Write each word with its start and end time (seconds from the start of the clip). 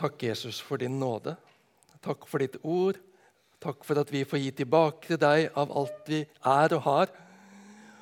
Takk, 0.00 0.22
Jesus, 0.22 0.60
for 0.64 0.80
din 0.80 0.96
nåde. 1.00 1.34
Takk 2.00 2.24
for 2.28 2.40
ditt 2.40 2.56
ord. 2.64 2.96
Takk 3.60 3.84
for 3.84 4.00
at 4.00 4.08
vi 4.08 4.22
får 4.24 4.40
gi 4.40 4.52
tilbake 4.62 5.10
til 5.10 5.20
deg 5.20 5.50
av 5.60 5.74
alt 5.76 6.08
vi 6.08 6.22
er 6.24 6.74
og 6.78 6.86
har. 6.86 7.12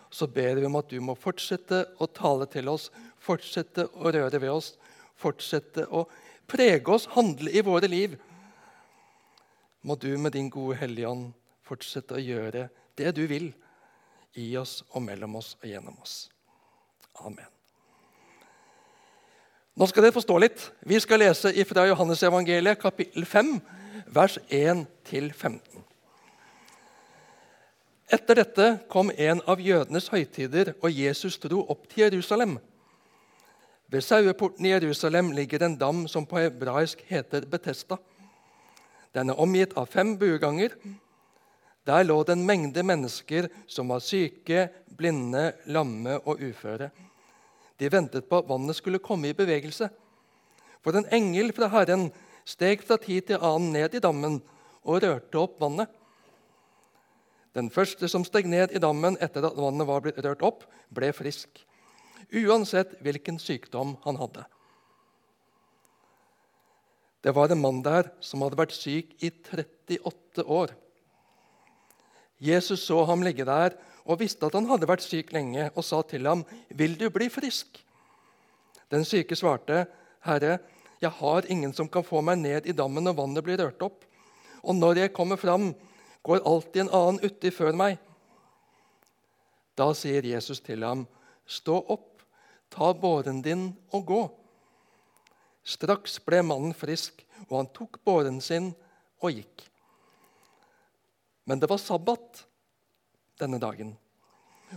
Så 0.07 0.29
ber 0.31 0.61
vi 0.61 0.69
om 0.69 0.79
at 0.79 0.93
du 0.93 1.01
må 1.03 1.17
fortsette 1.19 1.83
å 1.99 2.07
tale 2.07 2.47
til 2.53 2.71
oss, 2.71 2.87
fortsette 3.19 3.89
å 3.99 4.15
røre 4.15 4.39
ved 4.39 4.55
oss, 4.55 4.71
fortsette 5.19 5.89
å 5.91 6.05
prege 6.47 6.95
oss, 6.95 7.11
handle 7.19 7.51
i 7.51 7.67
våre 7.67 7.91
liv. 7.91 8.15
Må 9.83 9.99
du 9.99 10.13
med 10.23 10.39
din 10.39 10.55
gode 10.55 10.79
Hellige 10.79 11.11
Ånd 11.11 11.33
fortsette 11.67 12.15
å 12.15 12.23
gjøre 12.23 12.69
det 12.95 13.13
du 13.19 13.25
vil 13.27 13.51
i 14.39 14.53
oss 14.57 14.85
og 14.95 15.03
mellom 15.11 15.41
oss 15.43 15.57
og 15.59 15.67
gjennom 15.67 15.99
oss. 15.99 16.29
Amen. 17.27 17.58
Nå 19.79 19.87
skal 19.87 20.03
dere 20.03 20.15
forstå 20.17 20.37
litt. 20.43 20.63
Vi 20.91 20.99
skal 20.99 21.21
lese 21.23 21.53
fra 21.69 21.85
Johannesevangeliet 21.87 22.81
kapittel 22.83 23.23
5, 23.23 23.53
vers 24.11 24.35
1-15. 24.51 25.61
Etter 28.11 28.41
dette 28.41 28.67
kom 28.91 29.13
en 29.15 29.45
av 29.47 29.63
jødenes 29.63 30.11
høytider, 30.11 30.73
og 30.83 30.91
Jesus 30.91 31.39
dro 31.39 31.63
opp 31.71 31.87
til 31.93 32.09
Jerusalem. 32.09 32.57
Ved 33.87 34.03
saueporten 34.03 34.67
i 34.67 34.75
Jerusalem 34.75 35.31
ligger 35.37 35.63
en 35.63 35.79
dam 35.79 36.09
som 36.11 36.27
på 36.27 36.43
hebraisk 36.43 37.07
heter 37.07 37.47
Betesta. 37.47 38.01
Den 39.15 39.31
er 39.31 39.39
omgitt 39.39 39.79
av 39.79 39.87
fem 39.95 40.17
bueganger. 40.19 40.75
Der 41.87 42.03
lå 42.03 42.19
det 42.27 42.35
en 42.35 42.49
mengde 42.51 42.83
mennesker 42.83 43.47
som 43.71 43.95
var 43.95 44.03
syke, 44.03 44.73
blinde, 44.91 45.53
lamme 45.71 46.19
og 46.25 46.43
uføre. 46.43 46.91
De 47.79 47.91
ventet 47.93 48.27
på 48.29 48.41
at 48.41 48.49
vannet 48.49 48.77
skulle 48.77 49.03
komme 49.03 49.31
i 49.31 49.37
bevegelse. 49.37 49.89
For 50.83 50.97
en 50.99 51.09
engel 51.15 51.53
fra 51.55 51.71
Herren 51.73 52.09
steg 52.49 52.83
fra 52.87 52.99
tid 53.01 53.29
til 53.29 53.45
annen 53.45 53.73
ned 53.75 53.95
i 53.95 54.03
dammen 54.03 54.41
og 54.89 55.03
rørte 55.05 55.41
opp 55.41 55.59
vannet. 55.63 55.91
Den 57.57 57.71
første 57.75 58.09
som 58.11 58.25
steg 58.27 58.47
ned 58.51 58.75
i 58.75 58.83
dammen 58.83 59.17
etter 59.25 59.47
at 59.47 59.59
vannet 59.59 59.89
var 59.89 60.05
blitt 60.05 60.21
rørt 60.25 60.45
opp, 60.47 60.67
ble 60.95 61.11
frisk, 61.17 61.63
uansett 62.31 62.95
hvilken 63.05 63.41
sykdom 63.43 63.97
han 64.05 64.21
hadde. 64.21 64.45
Det 67.25 67.35
var 67.35 67.51
en 67.51 67.61
mann 67.61 67.81
der 67.83 68.13
som 68.23 68.45
hadde 68.45 68.61
vært 68.61 68.77
syk 68.77 69.17
i 69.25 69.33
38 69.33 70.45
år. 70.47 70.75
Jesus 72.39 72.85
så 72.87 73.03
ham 73.09 73.25
ligge 73.27 73.47
der 73.49 73.75
og 74.09 74.23
visste 74.23 74.49
at 74.49 74.57
han 74.57 74.67
hadde 74.71 74.89
vært 74.89 75.05
syk 75.05 75.35
lenge, 75.37 75.69
og 75.77 75.85
sa 75.85 76.01
til 76.03 76.27
ham, 76.27 76.45
'Vil 76.71 76.97
du 76.99 77.11
bli 77.11 77.29
frisk?' 77.29 77.85
Den 78.91 79.05
syke 79.05 79.37
svarte, 79.37 79.87
'Herre, 80.25 80.59
jeg 81.01 81.11
har 81.11 81.43
ingen 81.49 81.73
som 81.73 81.89
kan 81.89 82.03
få 82.05 82.21
meg 82.21 82.39
ned 82.39 82.67
i 82.67 82.73
dammen 82.73 83.05
når 83.05 83.17
vannet 83.17 83.45
blir 83.45 83.59
rørt 83.59 83.83
opp.' 83.83 84.05
'Og 84.65 84.75
når 84.75 84.97
jeg 84.97 85.13
kommer 85.13 85.37
fram, 85.37 85.75
går 86.23 86.41
alltid 86.47 86.81
en 86.81 86.95
annen 86.95 87.21
uti 87.21 87.51
før 87.51 87.73
meg.' 87.73 87.99
Da 89.77 89.93
sier 89.93 90.23
Jesus 90.23 90.61
til 90.61 90.83
ham, 90.83 91.07
'Stå 91.47 91.85
opp, 91.89 92.23
ta 92.71 92.93
båren 92.93 93.43
din 93.43 93.77
og 93.93 94.07
gå.' 94.07 94.31
Straks 95.65 96.19
ble 96.19 96.43
mannen 96.43 96.73
frisk, 96.73 97.27
og 97.51 97.57
han 97.57 97.67
tok 97.75 97.99
båren 98.05 98.41
sin 98.41 98.75
og 99.21 99.33
gikk. 99.33 99.69
Men 101.45 101.61
det 101.61 101.69
var 101.69 101.77
sabbat 101.77 102.48
denne 103.41 103.61
dagen. 103.63 103.97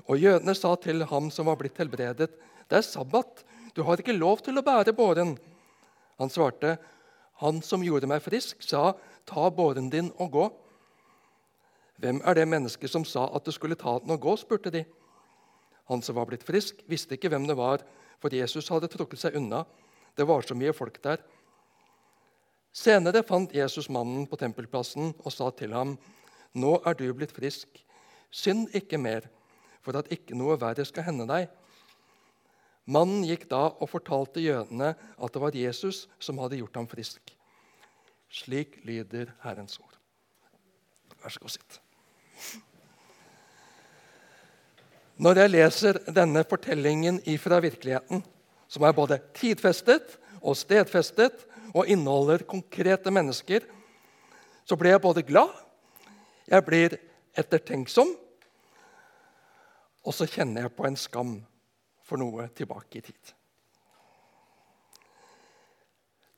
Og 0.08 0.20
jødene 0.20 0.56
sa 0.56 0.76
til 0.80 1.04
ham 1.10 1.30
som 1.32 1.50
var 1.50 1.58
blitt 1.60 1.78
helbredet, 1.78 2.30
'Det 2.70 2.78
er 2.78 2.82
sabbat. 2.82 3.44
Du 3.76 3.84
har 3.84 3.98
ikke 3.98 4.18
lov 4.18 4.42
til 4.42 4.58
å 4.58 4.64
bære 4.64 4.94
båren.' 4.94 5.38
Han 6.20 6.30
svarte, 6.30 6.78
'Han 7.42 7.62
som 7.62 7.84
gjorde 7.84 8.08
meg 8.08 8.22
frisk, 8.22 8.62
sa, 8.62 8.94
ta 9.26 9.50
båren 9.50 9.90
din 9.90 10.12
og 10.20 10.32
gå.' 10.32 10.54
'Hvem 12.00 12.22
er 12.26 12.34
det 12.34 12.48
mennesket 12.48 12.90
som 12.90 13.06
sa 13.06 13.30
at 13.36 13.44
du 13.44 13.52
skulle 13.52 13.76
ta 13.76 14.00
den 14.00 14.12
og 14.12 14.22
gå?' 14.22 14.38
spurte 14.38 14.72
de. 14.72 14.86
Han 15.90 16.02
som 16.02 16.16
var 16.16 16.26
blitt 16.26 16.44
frisk, 16.44 16.76
visste 16.88 17.18
ikke 17.18 17.30
hvem 17.30 17.48
det 17.48 17.58
var, 17.58 17.82
for 18.20 18.30
Jesus 18.34 18.70
hadde 18.70 18.88
trukket 18.88 19.20
seg 19.20 19.36
unna. 19.36 19.66
Det 20.16 20.28
var 20.28 20.42
så 20.42 20.56
mye 20.56 20.74
folk 20.74 21.02
der. 21.04 21.18
Senere 22.72 23.24
fant 23.24 23.52
Jesus 23.52 23.90
mannen 23.90 24.28
på 24.28 24.38
tempelplassen 24.40 25.14
og 25.26 25.32
sa 25.32 25.50
til 25.50 25.74
ham, 25.74 25.98
'Nå 26.56 26.82
er 26.86 26.94
du 26.94 27.14
blitt 27.14 27.32
frisk. 27.32 27.68
Synd 28.32 28.72
ikke 28.76 28.98
mer, 28.98 29.28
for 29.84 29.98
at 30.00 30.10
ikke 30.14 30.38
noe 30.38 30.60
verre 30.62 30.86
skal 30.88 31.10
hende 31.10 31.28
deg.' 31.30 31.52
Mannen 32.92 33.22
gikk 33.28 33.46
da 33.52 33.68
og 33.70 33.92
fortalte 33.92 34.42
jødene 34.42 34.96
at 34.98 35.34
det 35.34 35.42
var 35.42 35.56
Jesus 35.56 36.08
som 36.20 36.40
hadde 36.42 36.58
gjort 36.58 36.80
ham 36.80 36.88
frisk. 36.90 37.22
Slik 38.32 38.80
lyder 38.88 39.30
Herrens 39.44 39.78
ord. 39.80 39.96
Vær 41.22 41.30
så 41.30 41.40
god, 41.44 41.54
sitt. 41.54 41.78
Når 45.22 45.44
jeg 45.44 45.52
leser 45.54 46.00
denne 46.10 46.42
fortellingen 46.50 47.20
ifra 47.30 47.60
virkeligheten, 47.62 48.24
som 48.72 48.88
er 48.88 48.96
både 48.98 49.20
tidfestet 49.38 50.16
og 50.42 50.58
stedfestet 50.58 51.46
og 51.76 51.86
inneholder 51.86 52.42
konkrete 52.50 53.14
mennesker, 53.14 53.68
så 54.66 54.78
blir 54.80 54.96
jeg 54.96 55.04
både 55.04 55.24
glad, 55.28 55.52
jeg 56.50 56.66
blir 56.66 56.98
ettertenksom, 57.38 58.16
og 60.02 60.16
så 60.16 60.28
kjenner 60.30 60.66
jeg 60.66 60.76
på 60.76 60.88
en 60.88 60.98
skam 60.98 61.36
for 62.08 62.22
noe 62.22 62.48
tilbake 62.58 63.00
i 63.00 63.06
tid. 63.06 63.36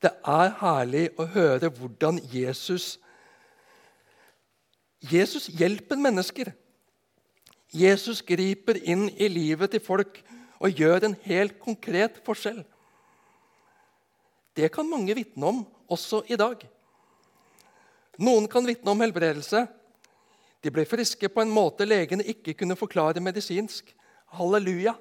Det 0.04 0.12
er 0.28 0.52
herlig 0.60 1.06
å 1.16 1.24
høre 1.32 1.70
hvordan 1.72 2.20
Jesus 2.28 2.98
Jesus 5.04 5.50
hjelper 5.52 6.00
mennesker. 6.00 6.52
Jesus 7.74 8.22
griper 8.24 8.78
inn 8.88 9.08
i 9.20 9.28
livet 9.28 9.74
til 9.74 9.82
folk 9.82 10.20
og 10.62 10.78
gjør 10.80 11.08
en 11.08 11.16
helt 11.26 11.58
konkret 11.60 12.20
forskjell. 12.24 12.62
Det 14.54 14.70
kan 14.72 14.88
mange 14.88 15.16
vitne 15.18 15.50
om 15.50 15.64
også 15.90 16.22
i 16.30 16.38
dag. 16.40 16.62
Noen 18.22 18.46
kan 18.48 18.64
vitne 18.66 18.92
om 18.94 19.02
helbredelse. 19.02 19.64
De 20.64 20.72
ble 20.72 20.86
friske 20.88 21.28
på 21.28 21.42
en 21.42 21.52
måte 21.52 21.84
legene 21.84 22.24
ikke 22.24 22.54
kunne 22.56 22.76
forklare 22.78 23.20
medisinsk. 23.20 23.90
Halleluja! 24.32 24.94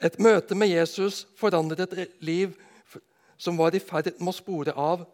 Et 0.00 0.14
møte 0.22 0.56
med 0.56 0.70
Jesus 0.70 1.26
forandret 1.36 1.92
et 1.92 2.14
liv 2.24 2.54
som 3.38 3.58
var 3.58 3.74
i 3.74 3.82
ferd 3.82 4.14
med 4.18 4.32
å 4.32 4.36
spore 4.36 4.72
av, 4.72 5.04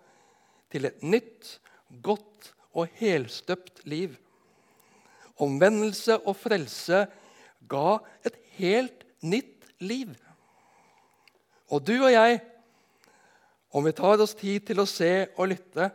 til 0.73 0.87
et 0.89 1.03
nytt, 1.03 1.59
godt 2.03 2.53
og 2.75 2.93
helstøpt 3.01 3.85
liv. 3.91 4.15
Omvendelse 5.43 6.17
og 6.23 6.37
frelse 6.39 7.05
ga 7.69 7.99
et 8.27 8.39
helt 8.59 9.05
nytt 9.25 9.69
liv. 9.83 10.15
Og 11.73 11.83
du 11.85 11.95
og 11.97 12.11
jeg, 12.13 12.41
om 13.75 13.85
vi 13.85 13.95
tar 13.97 14.23
oss 14.23 14.37
tid 14.39 14.67
til 14.69 14.83
å 14.83 14.89
se 14.89 15.13
og 15.35 15.51
lytte, 15.51 15.91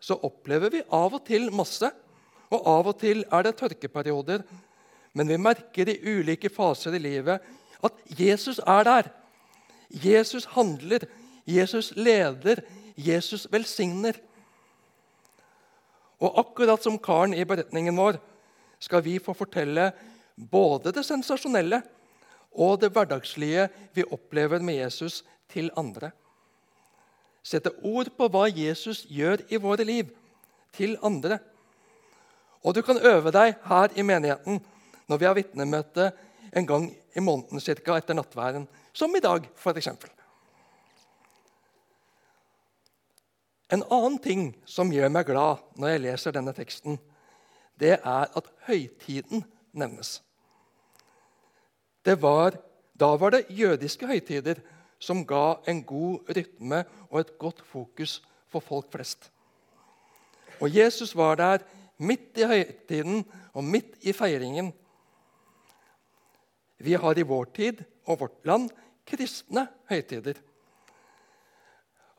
så 0.00 0.16
opplever 0.24 0.72
vi 0.72 0.82
av 0.88 1.14
og 1.14 1.24
til 1.28 1.50
masse. 1.54 1.90
Og 2.50 2.66
av 2.66 2.90
og 2.90 2.98
til 3.02 3.22
er 3.28 3.46
det 3.46 3.56
tørkeperioder. 3.60 4.44
Men 5.14 5.28
vi 5.28 5.38
merker 5.40 5.90
i 5.90 6.00
ulike 6.02 6.50
faser 6.52 6.96
i 6.96 7.02
livet 7.02 7.44
at 7.84 8.16
Jesus 8.18 8.60
er 8.66 8.86
der. 8.86 9.10
Jesus 9.90 10.46
handler, 10.54 11.04
Jesus 11.46 11.92
leder, 11.96 12.62
Jesus 12.96 13.46
velsigner. 13.50 14.16
Og 16.20 16.38
akkurat 16.44 16.82
som 16.84 16.98
karen 17.00 17.34
i 17.34 17.46
beretningen 17.48 17.96
vår 17.96 18.20
skal 18.80 19.02
vi 19.04 19.18
få 19.18 19.34
fortelle 19.36 19.90
både 20.36 20.92
det 20.94 21.04
sensasjonelle 21.04 21.82
og 22.50 22.80
det 22.82 22.92
hverdagslige 22.94 23.68
vi 23.94 24.06
opplever 24.10 24.62
med 24.62 24.80
Jesus, 24.80 25.24
til 25.50 25.70
andre 25.74 26.12
sette 27.42 27.72
ord 27.86 28.10
på 28.16 28.28
hva 28.28 28.46
Jesus 28.48 29.04
gjør 29.08 29.44
i 29.48 29.60
våre 29.60 29.86
liv, 29.86 30.10
til 30.76 30.94
andre. 31.02 31.40
Og 32.62 32.76
du 32.76 32.82
kan 32.86 33.00
øve 33.02 33.32
deg 33.34 33.56
her 33.66 33.96
i 33.96 34.04
menigheten 34.06 34.60
når 35.10 35.18
vi 35.18 35.26
har 35.26 35.34
vitnemøte 35.34 36.10
en 36.54 36.66
gang 36.66 36.86
i 37.16 37.20
måneden 37.20 37.60
cirka 37.60 37.96
etter 37.98 38.14
nattværen, 38.14 38.68
som 38.92 39.14
i 39.16 39.22
dag 39.22 39.48
f.eks. 39.56 39.88
En 43.70 43.84
annen 43.86 44.18
ting 44.22 44.48
som 44.66 44.90
gjør 44.92 45.10
meg 45.14 45.28
glad 45.30 45.62
når 45.78 45.94
jeg 45.94 46.04
leser 46.06 46.34
denne 46.34 46.54
teksten, 46.54 46.98
det 47.80 47.96
er 47.96 48.26
at 48.36 48.50
høytiden 48.66 49.44
nevnes. 49.72 50.18
Det 52.04 52.16
var, 52.22 52.56
da 52.94 53.14
var 53.16 53.34
det 53.34 53.46
jødiske 53.48 54.06
høytider 54.06 54.60
som 55.00 55.24
ga 55.26 55.58
en 55.70 55.80
god 55.84 56.28
rytme 56.36 56.84
og 57.08 57.22
et 57.22 57.32
godt 57.40 57.62
fokus 57.66 58.20
for 58.50 58.62
folk 58.64 58.90
flest. 58.92 59.30
Og 60.60 60.68
Jesus 60.76 61.14
var 61.16 61.38
der 61.40 61.64
midt 62.00 62.36
i 62.36 62.46
høytiden 62.48 63.24
og 63.52 63.64
midt 63.64 63.96
i 64.04 64.12
feiringen. 64.12 64.70
Vi 66.80 66.96
har 66.96 67.18
i 67.18 67.26
vår 67.26 67.50
tid 67.56 67.82
og 68.06 68.20
vårt 68.22 68.46
land 68.48 68.70
kristne 69.08 69.66
høytider. 69.90 70.38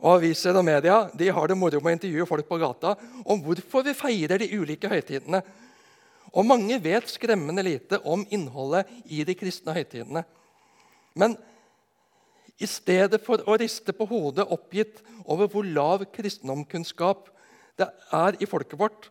Og 0.01 0.17
Aviser 0.17 0.57
og 0.57 0.65
media 0.65 1.03
de 1.13 1.29
har 1.29 1.49
det 1.49 1.57
moro 1.57 1.81
med 1.81 1.93
å 1.93 1.97
intervjue 1.97 2.29
folk 2.29 2.47
på 2.49 2.57
gata 2.61 2.95
om 3.21 3.41
hvorfor 3.45 3.85
vi 3.85 3.97
feirer 3.97 4.41
de 4.41 4.49
ulike 4.57 4.89
høytidene. 4.89 5.43
Og 6.31 6.47
mange 6.47 6.79
vet 6.81 7.09
skremmende 7.11 7.63
lite 7.65 7.99
om 8.07 8.23
innholdet 8.33 8.89
i 9.13 9.21
de 9.27 9.35
kristne 9.37 9.75
høytidene. 9.75 10.23
Men 11.13 11.35
i 12.61 12.69
stedet 12.69 13.21
for 13.25 13.41
å 13.49 13.57
riste 13.57 13.93
på 13.95 14.05
hodet 14.09 14.45
oppgitt 14.53 15.01
over 15.25 15.49
hvor 15.49 15.65
lav 15.65 16.05
kristendomkunnskap 16.13 17.29
det 17.79 17.87
er 18.13 18.37
i 18.43 18.47
folket 18.49 18.77
vårt, 18.79 19.07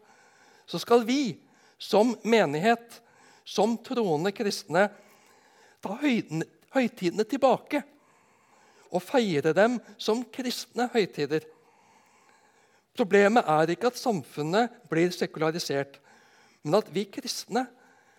så 0.71 0.79
skal 0.79 1.03
vi 1.07 1.35
som 1.81 2.13
menighet, 2.23 3.01
som 3.45 3.75
troende 3.83 4.31
kristne, 4.37 4.87
ta 5.81 5.97
høytidene 5.99 7.25
tilbake 7.27 7.81
og 8.91 9.03
feire 9.03 9.55
dem 9.57 9.79
som 9.99 10.23
kristne 10.31 10.87
høytider. 10.93 11.47
Problemet 12.95 13.49
er 13.49 13.73
ikke 13.73 13.91
at 13.91 13.99
samfunnet 13.99 14.77
blir 14.91 15.11
sekularisert, 15.15 15.97
men 16.63 16.79
at 16.79 16.91
vi 16.93 17.07
kristne 17.09 17.65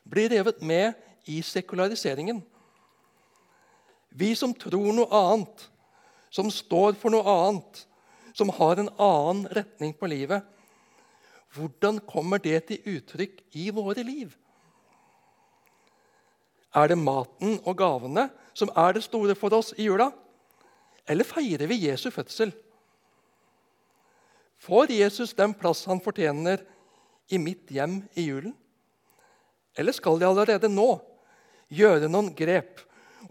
blir 0.10 0.32
revet 0.34 0.64
med 0.66 0.98
i 1.30 1.40
sekulariseringen. 1.46 2.42
Vi 4.12 4.34
som 4.36 4.54
tror 4.54 4.92
noe 4.96 5.08
annet, 5.16 5.68
som 6.32 6.52
står 6.52 6.98
for 7.00 7.14
noe 7.14 7.24
annet, 7.28 7.86
som 8.36 8.52
har 8.56 8.80
en 8.80 8.92
annen 9.00 9.46
retning 9.56 9.94
på 9.96 10.10
livet, 10.12 10.44
hvordan 11.56 12.00
kommer 12.08 12.40
det 12.40 12.62
til 12.70 12.96
uttrykk 12.98 13.42
i 13.60 13.70
våre 13.76 14.04
liv? 14.08 14.32
Er 16.72 16.88
det 16.88 17.00
maten 17.00 17.58
og 17.68 17.76
gavene 17.80 18.30
som 18.56 18.72
er 18.80 18.96
det 18.96 19.04
store 19.04 19.36
for 19.36 19.52
oss 19.56 19.74
i 19.76 19.90
jula? 19.90 20.08
Eller 21.08 21.28
feirer 21.28 21.68
vi 21.68 21.82
Jesu 21.90 22.08
fødsel? 22.12 22.54
Får 24.62 24.94
Jesus 24.94 25.34
den 25.36 25.56
plass 25.58 25.84
han 25.90 26.00
fortjener 26.04 26.62
i 27.32 27.40
mitt 27.42 27.72
hjem 27.74 28.04
i 28.16 28.30
julen? 28.30 28.54
Eller 29.76 29.96
skal 29.96 30.20
jeg 30.20 30.30
allerede 30.30 30.70
nå 30.72 30.94
gjøre 31.72 32.08
noen 32.12 32.32
grep 32.36 32.80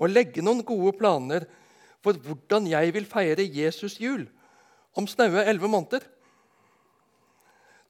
og 0.01 0.13
legge 0.13 0.43
noen 0.45 0.65
gode 0.67 0.95
planer 0.99 1.47
for 2.01 2.17
hvordan 2.17 2.69
jeg 2.71 2.95
vil 2.97 3.09
feire 3.09 3.45
Jesus 3.45 3.99
jul 4.01 4.25
om 4.97 5.07
snaue 5.09 5.45
elleve 5.45 5.69
måneder? 5.69 6.07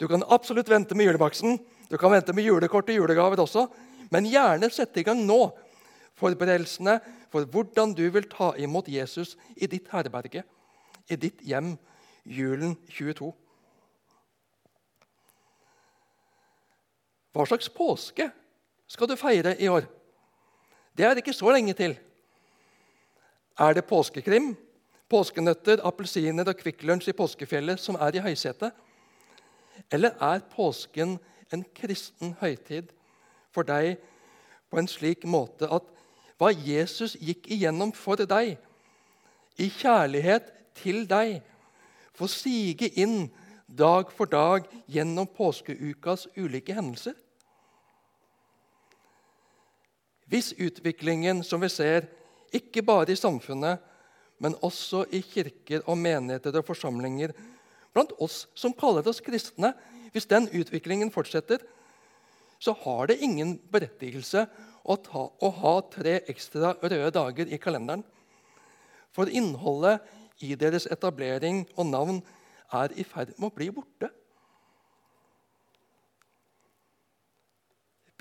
Du 0.00 0.08
kan 0.10 0.24
absolutt 0.26 0.70
vente 0.70 0.96
med 0.96 1.06
julebaksten, 1.06 1.58
du 1.90 1.96
kan 2.00 2.12
vente 2.12 2.34
med 2.34 2.46
julekort 2.46 2.88
og 2.88 2.96
julegaver 2.96 3.42
også, 3.44 3.66
men 4.10 4.26
gjerne 4.26 4.70
sette 4.72 5.02
i 5.02 5.06
gang 5.06 5.20
nå 5.22 5.52
forberedelsene 6.18 6.98
for 7.30 7.46
hvordan 7.46 7.94
du 7.94 8.06
vil 8.10 8.26
ta 8.30 8.50
imot 8.58 8.88
Jesus 8.90 9.36
i 9.56 9.68
ditt 9.70 9.86
herberge, 9.92 10.42
i 11.10 11.16
ditt 11.16 11.44
hjem, 11.46 11.76
julen 12.26 12.74
22. 12.90 13.30
Hva 17.30 17.46
slags 17.46 17.70
påske 17.70 18.26
skal 18.90 19.08
du 19.10 19.14
feire 19.18 19.54
i 19.62 19.70
år? 19.70 19.86
Det 21.00 21.06
er 21.08 21.16
ikke 21.16 21.32
så 21.32 21.48
lenge 21.48 21.72
til. 21.72 21.94
Er 23.56 23.72
det 23.72 23.86
påskekrim, 23.88 24.50
påskenøtter, 25.08 25.80
appelsiner 25.88 26.44
og 26.44 26.58
Kvikk 26.58 26.82
Lunsj 26.84 27.08
i 27.08 27.14
påskefjellet 27.16 27.80
som 27.80 27.96
er 27.96 28.18
i 28.18 28.20
høysetet? 28.20 28.74
Eller 29.88 30.12
er 30.20 30.42
påsken 30.52 31.14
en 31.56 31.62
kristen 31.72 32.34
høytid 32.42 32.92
for 33.48 33.64
deg 33.64 33.96
på 34.68 34.76
en 34.82 34.90
slik 34.92 35.24
måte 35.24 35.70
at 35.72 35.88
hva 36.36 36.52
Jesus 36.52 37.16
gikk 37.16 37.48
igjennom 37.48 37.94
for 37.96 38.20
deg, 38.20 38.58
i 39.56 39.72
kjærlighet 39.72 40.52
til 40.82 41.06
deg, 41.08 41.40
får 42.12 42.34
sige 42.34 42.92
inn 43.00 43.30
dag 43.64 44.12
for 44.12 44.28
dag 44.28 44.68
gjennom 44.84 45.32
påskeukas 45.32 46.28
ulike 46.36 46.76
hendelser? 46.76 47.16
Hvis 50.30 50.52
utviklingen 50.54 51.42
som 51.46 51.62
vi 51.62 51.68
ser, 51.72 52.06
ikke 52.54 52.84
bare 52.86 53.10
i 53.10 53.18
samfunnet, 53.18 53.80
men 54.40 54.54
også 54.64 55.04
i 55.12 55.20
kirker 55.26 55.82
og 55.90 55.98
menigheter 55.98 56.54
og 56.60 56.68
forsamlinger, 56.70 57.34
blant 57.92 58.14
oss 58.22 58.44
som 58.54 58.74
kaller 58.78 59.06
oss 59.10 59.20
kristne, 59.24 59.72
hvis 60.14 60.28
den 60.30 60.46
utviklingen 60.54 61.10
fortsetter, 61.10 61.62
så 62.60 62.74
har 62.84 63.10
det 63.10 63.20
ingen 63.24 63.56
berettigelse 63.72 64.44
å, 64.84 64.96
ta, 64.96 65.26
å 65.26 65.50
ha 65.60 65.74
tre 65.92 66.20
ekstra 66.30 66.74
røde 66.82 67.10
dager 67.14 67.50
i 67.50 67.58
kalenderen. 67.60 68.04
For 69.10 69.30
innholdet 69.32 70.04
i 70.44 70.54
deres 70.58 70.86
etablering 70.90 71.64
og 71.76 71.90
navn 71.90 72.20
er 72.76 72.94
i 72.94 73.04
ferd 73.04 73.34
med 73.36 73.50
å 73.50 73.54
bli 73.56 73.70
borte. 73.74 74.10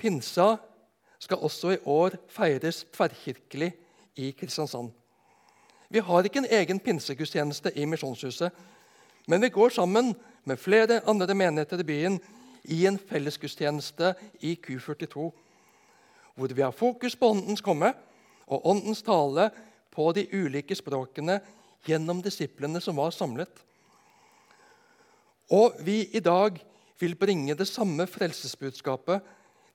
Pinsa 0.00 0.56
skal 1.20 1.44
også 1.44 1.74
i 1.74 1.82
år 1.84 2.16
feires 2.32 2.84
tverrkirkelig 2.94 3.70
i 4.16 4.30
Kristiansand. 4.32 4.90
Vi 5.90 5.98
har 5.98 6.24
ikke 6.24 6.38
en 6.44 6.50
egen 6.50 6.80
pinsegudstjeneste 6.80 7.72
i 7.76 7.84
Misjonshuset, 7.84 8.50
men 9.28 9.42
vi 9.42 9.52
går 9.52 9.68
sammen 9.74 10.14
med 10.44 10.56
flere 10.56 11.00
andre 11.08 11.34
menigheter 11.34 11.82
i 11.82 11.86
byen 11.86 12.20
i 12.64 12.84
en 12.86 12.98
fellesgudstjeneste 12.98 14.14
i 14.40 14.56
Q42, 14.66 15.30
hvor 16.34 16.54
vi 16.54 16.62
har 16.62 16.70
fokus 16.70 17.16
på 17.16 17.32
Åndens 17.34 17.60
komme 17.60 17.92
og 18.46 18.66
Åndens 18.66 19.02
tale 19.02 19.50
på 19.90 20.12
de 20.16 20.26
ulike 20.32 20.74
språkene 20.74 21.40
gjennom 21.86 22.22
disiplene 22.22 22.80
som 22.80 22.96
var 22.96 23.12
samlet. 23.14 23.50
Og 25.50 25.74
vi 25.84 26.04
i 26.14 26.22
dag 26.22 26.56
vil 27.00 27.16
bringe 27.18 27.56
det 27.58 27.68
samme 27.68 28.06
frelsesbudskapet 28.06 29.20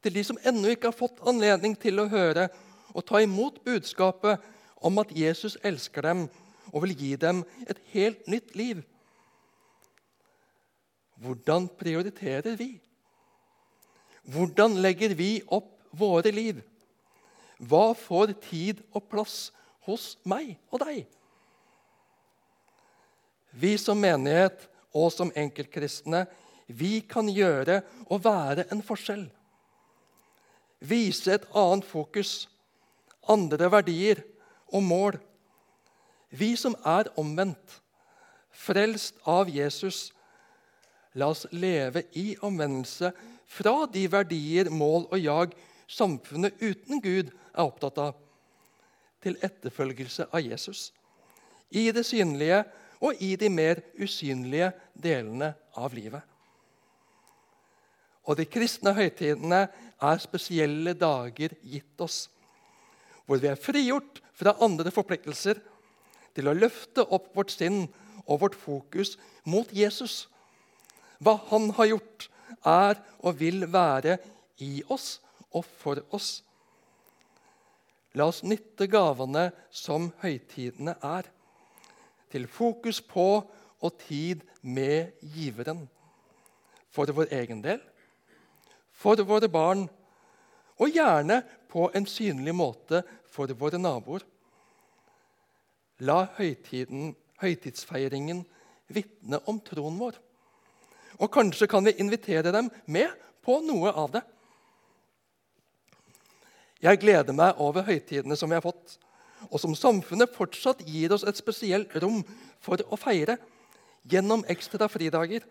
til 0.05 0.13
de 0.13 0.23
som 0.27 0.37
ennå 0.45 0.69
ikke 0.75 0.91
har 0.91 0.97
fått 0.97 1.23
anledning 1.25 1.73
til 1.81 1.97
å 1.97 2.09
høre 2.11 2.49
og 2.93 3.05
ta 3.09 3.23
imot 3.25 3.57
budskapet 3.65 4.43
om 4.85 5.01
at 5.01 5.13
Jesus 5.17 5.57
elsker 5.65 6.05
dem 6.05 6.27
og 6.71 6.83
vil 6.85 6.93
gi 6.99 7.15
dem 7.17 7.41
et 7.65 7.79
helt 7.93 8.27
nytt 8.29 8.53
liv. 8.57 8.83
Hvordan 11.21 11.65
prioriterer 11.79 12.57
vi? 12.59 12.75
Hvordan 14.29 14.77
legger 14.83 15.15
vi 15.17 15.39
opp 15.47 15.71
våre 15.95 16.31
liv? 16.33 16.61
Hva 17.57 17.93
får 17.97 18.35
tid 18.45 18.81
og 18.91 19.07
plass 19.09 19.49
hos 19.87 20.15
meg 20.27 20.55
og 20.69 20.83
deg? 20.83 21.05
Vi 23.55 23.77
som 23.79 23.97
menighet 23.97 24.67
og 24.95 25.07
som 25.15 25.31
enkeltkristne 25.33 26.25
vi 26.67 26.99
kan 27.07 27.29
gjøre 27.31 27.79
og 28.09 28.23
være 28.25 28.67
en 28.73 28.83
forskjell. 28.83 29.25
Vise 30.85 31.33
et 31.33 31.47
annet 31.55 31.85
fokus, 31.87 32.45
andre 33.29 33.71
verdier 33.71 34.21
og 34.73 34.83
mål. 34.83 35.17
Vi 36.29 36.53
som 36.59 36.75
er 36.85 37.09
omvendt, 37.17 37.79
frelst 38.51 39.17
av 39.25 39.49
Jesus, 39.51 40.11
La 41.15 41.29
oss 41.31 41.45
leve 41.55 42.03
i 42.19 42.33
omvendelse 42.43 43.11
fra 43.47 43.85
de 43.87 44.03
verdier, 44.11 44.69
mål 44.69 45.07
og 45.07 45.19
jag 45.19 45.53
samfunnet 45.87 46.59
uten 46.59 46.99
Gud 46.99 47.31
er 47.31 47.63
opptatt 47.63 48.01
av, 48.03 48.17
til 49.23 49.37
etterfølgelse 49.39 50.27
av 50.27 50.43
Jesus. 50.43 50.89
I 51.71 51.87
det 51.95 52.03
synlige 52.05 52.65
og 52.99 53.21
i 53.23 53.35
de 53.39 53.49
mer 53.49 53.79
usynlige 53.95 54.73
delene 54.91 55.53
av 55.79 55.95
livet. 55.95 56.21
Og 58.25 58.37
de 58.39 58.45
kristne 58.49 58.93
høytidene 58.97 59.65
er 59.69 60.23
spesielle 60.23 60.95
dager 60.97 61.53
gitt 61.61 62.01
oss, 62.01 62.25
hvor 63.25 63.41
vi 63.41 63.49
er 63.49 63.59
frigjort 63.59 64.21
fra 64.35 64.55
andre 64.65 64.91
forpliktelser 64.93 65.61
til 66.35 66.49
å 66.49 66.55
løfte 66.57 67.05
opp 67.15 67.31
vårt 67.37 67.53
sinn 67.53 67.85
og 68.25 68.41
vårt 68.41 68.57
fokus 68.57 69.15
mot 69.45 69.69
Jesus 69.73 70.25
hva 71.23 71.37
han 71.49 71.69
har 71.77 71.91
gjort, 71.93 72.27
er 72.65 72.99
og 73.25 73.37
vil 73.39 73.65
være 73.71 74.17
i 74.63 74.81
oss 74.91 75.19
og 75.55 75.65
for 75.79 76.01
oss. 76.15 76.41
La 78.15 78.27
oss 78.31 78.43
nytte 78.47 78.87
gavene 78.91 79.49
som 79.73 80.09
høytidene 80.21 80.95
er, 81.03 81.27
til 82.31 82.47
fokus 82.51 83.01
på 83.03 83.27
og 83.85 83.99
tid 84.07 84.43
med 84.61 85.13
giveren. 85.35 85.85
For 86.91 87.11
vår 87.11 87.31
egen 87.35 87.61
del, 87.63 87.81
for 88.95 89.19
våre 89.27 89.49
barn, 89.51 89.85
og 90.79 90.91
gjerne 90.91 91.41
på 91.71 91.89
en 91.95 92.07
synlig 92.07 92.55
måte 92.55 93.01
for 93.31 93.51
våre 93.59 93.79
naboer. 93.79 94.23
La 96.03 96.25
høytiden, 96.37 97.13
høytidsfeiringen 97.39 98.43
vitne 98.91 99.39
om 99.47 99.59
troen 99.63 99.99
vår. 99.99 100.17
Og 101.19 101.31
kanskje 101.31 101.67
kan 101.71 101.85
vi 101.87 101.95
invitere 102.03 102.51
dem 102.51 102.69
med 102.91 103.11
på 103.45 103.61
noe 103.63 103.91
av 103.95 104.11
det. 104.17 104.23
Jeg 106.83 106.99
gleder 107.01 107.33
meg 107.33 107.59
over 107.63 107.85
høytidene 107.87 108.35
som 108.37 108.51
vi 108.51 108.57
har 108.57 108.65
fått, 108.65 108.97
og 109.47 109.59
som 109.61 109.75
samfunnet 109.77 110.33
fortsatt 110.35 110.83
gir 110.87 111.13
oss 111.15 111.23
et 111.27 111.37
spesielt 111.39 111.93
rom 112.03 112.21
for 112.63 112.81
å 112.91 112.99
feire 112.99 113.37
gjennom 114.09 114.43
ekstra 114.51 114.89
fridager. 114.91 115.45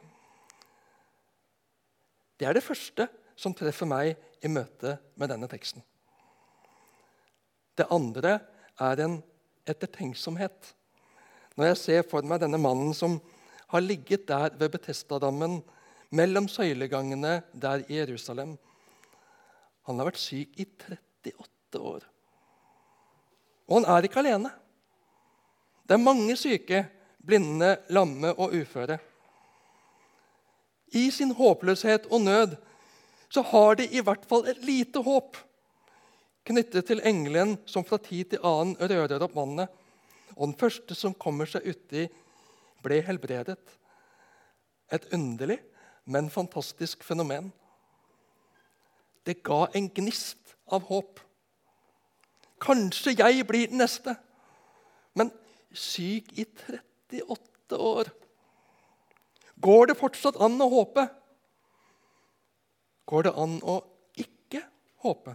Det 2.38 2.48
er 2.48 2.56
det 2.56 2.66
første 2.66 3.08
som 3.36 3.54
treffer 3.56 3.88
meg 3.88 4.14
i 4.44 4.50
møte 4.50 4.96
med 5.18 5.30
denne 5.32 5.48
teksten. 5.50 5.82
Det 7.74 7.86
andre 7.90 8.38
er 8.80 9.02
en 9.02 9.18
ettertenksomhet. 9.66 10.74
Når 11.58 11.70
jeg 11.70 11.80
ser 11.80 12.06
for 12.10 12.26
meg 12.26 12.42
denne 12.42 12.60
mannen 12.60 12.94
som 12.94 13.18
har 13.72 13.82
ligget 13.82 14.28
der 14.28 14.54
ved 14.58 14.70
Betestadammen, 14.74 15.62
mellom 16.14 16.46
søylegangene 16.48 17.40
der 17.52 17.82
i 17.88 17.96
Jerusalem 17.98 18.54
Han 19.84 19.98
har 19.98 20.06
vært 20.06 20.20
syk 20.22 20.54
i 20.62 20.64
38 20.64 21.80
år. 21.80 22.04
Og 23.68 23.80
han 23.80 23.88
er 23.92 24.06
ikke 24.06 24.22
alene. 24.22 24.52
Det 25.84 25.96
er 25.96 26.00
mange 26.00 26.36
syke, 26.40 26.86
blinde, 27.20 27.74
lamme 27.92 28.30
og 28.32 28.54
uføre. 28.56 28.96
I 30.96 31.10
sin 31.10 31.34
håpløshet 31.36 32.06
og 32.08 32.24
nød 32.24 32.56
så 33.34 33.42
har 33.42 33.80
de 33.80 33.88
i 33.90 34.02
hvert 34.04 34.24
fall 34.30 34.46
et 34.46 34.62
lite 34.62 35.02
håp 35.02 35.38
knyttet 36.46 36.86
til 36.86 37.00
engelen 37.08 37.56
som 37.66 37.86
fra 37.86 37.98
tid 37.98 38.34
til 38.34 38.44
annen 38.46 38.76
rører 38.78 39.22
opp 39.24 39.34
vannet. 39.34 39.70
Og 40.36 40.50
den 40.50 40.58
første 40.60 40.94
som 40.98 41.16
kommer 41.16 41.48
seg 41.48 41.66
uti, 41.66 42.06
ble 42.84 43.00
helbredet. 43.06 43.58
Et 44.92 45.06
underlig, 45.16 45.58
men 46.04 46.28
fantastisk 46.30 47.04
fenomen. 47.06 47.48
Det 49.24 49.40
ga 49.46 49.64
en 49.72 49.88
gnist 49.96 50.54
av 50.68 50.84
håp. 50.90 51.22
Kanskje 52.60 53.16
jeg 53.16 53.46
blir 53.48 53.70
den 53.72 53.80
neste. 53.80 54.14
Men 55.16 55.32
syk 55.72 56.28
i 56.36 56.44
38 56.44 57.80
år. 57.80 58.12
Går 59.64 59.90
det 59.90 59.98
fortsatt 59.98 60.38
an 60.44 60.60
å 60.60 60.70
håpe? 60.70 61.08
Går 63.04 63.26
det 63.26 63.34
an 63.36 63.58
å 63.62 63.78
ikke 64.18 64.62
håpe? 65.04 65.34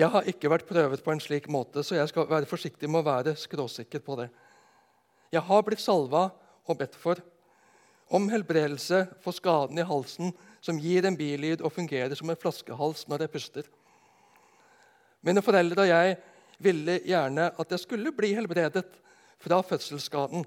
Jeg 0.00 0.08
har 0.14 0.28
ikke 0.30 0.48
vært 0.48 0.68
prøvet 0.68 1.02
på 1.04 1.12
en 1.12 1.20
slik 1.20 1.48
måte, 1.52 1.82
så 1.84 1.98
jeg 1.98 2.08
skal 2.08 2.28
være 2.30 2.48
forsiktig 2.48 2.88
med 2.88 3.02
å 3.02 3.08
være 3.10 3.34
skråsikker 3.36 4.00
på 4.04 4.16
det. 4.22 4.30
Jeg 5.34 5.44
har 5.44 5.66
blitt 5.66 5.82
salva 5.82 6.30
og 6.64 6.78
bedt 6.78 6.96
for 6.98 7.20
om 8.10 8.26
helbredelse 8.32 9.04
for 9.22 9.36
skaden 9.36 9.78
i 9.78 9.86
halsen 9.86 10.32
som 10.64 10.80
gir 10.80 11.06
en 11.06 11.18
bilyd 11.18 11.62
og 11.62 11.74
fungerer 11.74 12.16
som 12.18 12.30
en 12.32 12.38
flaskehals 12.38 13.04
når 13.10 13.26
jeg 13.26 13.32
puster. 13.34 13.68
Mine 15.20 15.44
foreldre 15.44 15.84
og 15.84 15.92
jeg 15.92 16.16
ville 16.60 16.98
gjerne 17.06 17.50
at 17.60 17.72
jeg 17.72 17.84
skulle 17.84 18.12
bli 18.16 18.32
helbredet 18.36 18.86
fra 19.40 19.60
fødselsskaden, 19.64 20.44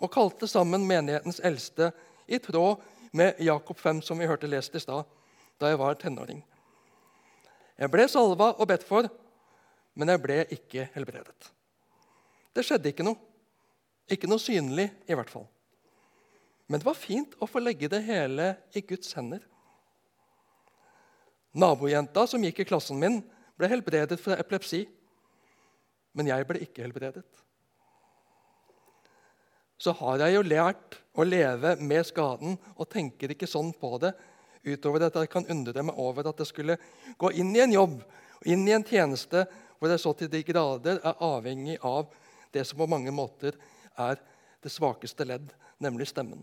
og 0.00 0.12
kalte 0.12 0.48
sammen 0.48 0.86
menighetens 0.86 1.40
eldste 1.44 1.90
i 2.30 2.38
tråd 2.42 2.80
med 3.10 3.40
Jakob 3.42 3.78
5, 3.78 4.02
som 4.02 4.18
vi 4.18 4.28
hørte 4.30 4.48
lest 4.50 4.74
i 4.74 4.82
stad, 4.82 5.04
da 5.60 5.70
jeg 5.70 5.80
var 5.80 5.98
tenåring. 6.00 6.42
Jeg 7.80 7.90
ble 7.92 8.06
salva 8.08 8.52
og 8.56 8.68
bedt 8.68 8.84
for, 8.86 9.08
men 9.96 10.12
jeg 10.12 10.22
ble 10.22 10.36
ikke 10.54 10.86
helbredet. 10.94 11.50
Det 12.54 12.64
skjedde 12.66 12.92
ikke 12.92 13.06
noe. 13.06 13.18
Ikke 14.10 14.28
noe 14.30 14.42
synlig, 14.42 14.88
i 15.06 15.14
hvert 15.14 15.30
fall. 15.30 15.46
Men 16.70 16.82
det 16.82 16.86
var 16.86 16.98
fint 16.98 17.36
å 17.38 17.48
få 17.50 17.62
legge 17.62 17.90
det 17.90 18.02
hele 18.06 18.52
i 18.74 18.82
Guds 18.86 19.14
hender. 19.18 19.42
Nabojenta 21.54 22.26
som 22.30 22.42
gikk 22.46 22.62
i 22.62 22.66
klassen 22.68 22.98
min, 22.98 23.20
ble 23.58 23.70
helbredet 23.70 24.18
fra 24.22 24.38
epilepsi. 24.38 24.84
Men 26.14 26.30
jeg 26.30 26.46
ble 26.46 26.62
ikke 26.66 26.84
helbredet. 26.84 27.26
Så 29.80 29.94
har 29.96 30.20
jeg 30.20 30.36
jo 30.36 30.44
lært 30.44 30.98
å 31.16 31.24
leve 31.24 31.74
med 31.80 32.04
skaden 32.06 32.58
og 32.76 32.88
tenker 32.92 33.32
ikke 33.32 33.48
sånn 33.48 33.72
på 33.72 33.96
det 34.02 34.12
utover 34.68 35.06
at 35.06 35.16
jeg 35.16 35.30
kan 35.32 35.48
undre 35.48 35.84
meg 35.88 35.96
over 36.00 36.28
at 36.28 36.42
jeg 36.42 36.50
skulle 36.50 36.76
gå 37.16 37.30
inn 37.40 37.54
i 37.56 37.62
en 37.64 37.72
jobb 37.72 37.96
inn 38.44 38.66
i 38.68 38.74
en 38.76 38.84
tjeneste 38.84 39.44
hvor 39.80 39.92
jeg 39.92 40.02
så 40.02 40.12
til 40.16 40.30
de 40.32 40.42
grader 40.44 41.00
er 41.00 41.24
avhengig 41.24 41.78
av 41.84 42.12
det 42.52 42.66
som 42.68 42.80
på 42.80 42.88
mange 42.90 43.12
måter 43.14 43.56
er 44.00 44.20
det 44.60 44.72
svakeste 44.72 45.24
ledd, 45.24 45.52
nemlig 45.80 46.10
stemmen. 46.10 46.42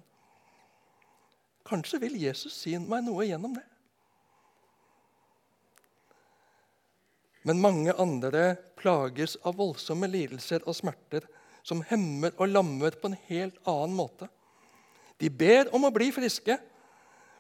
Kanskje 1.68 2.00
vil 2.02 2.16
Jesus 2.18 2.56
si 2.64 2.74
meg 2.80 3.04
noe 3.06 3.28
gjennom 3.28 3.54
det. 3.58 3.66
Men 7.46 7.62
mange 7.62 7.94
andre 8.02 8.56
plages 8.80 9.38
av 9.46 9.60
voldsomme 9.60 10.10
lidelser 10.10 10.66
og 10.66 10.76
smerter 10.76 11.28
som 11.68 11.84
hemmer 11.90 12.32
og 12.38 12.48
lammer 12.54 12.96
på 12.96 13.12
en 13.12 13.18
helt 13.28 13.58
annen 13.68 13.96
måte. 13.98 14.30
De 15.20 15.30
ber 15.34 15.72
om 15.76 15.88
å 15.88 15.94
bli 15.94 16.10
friske, 16.16 16.56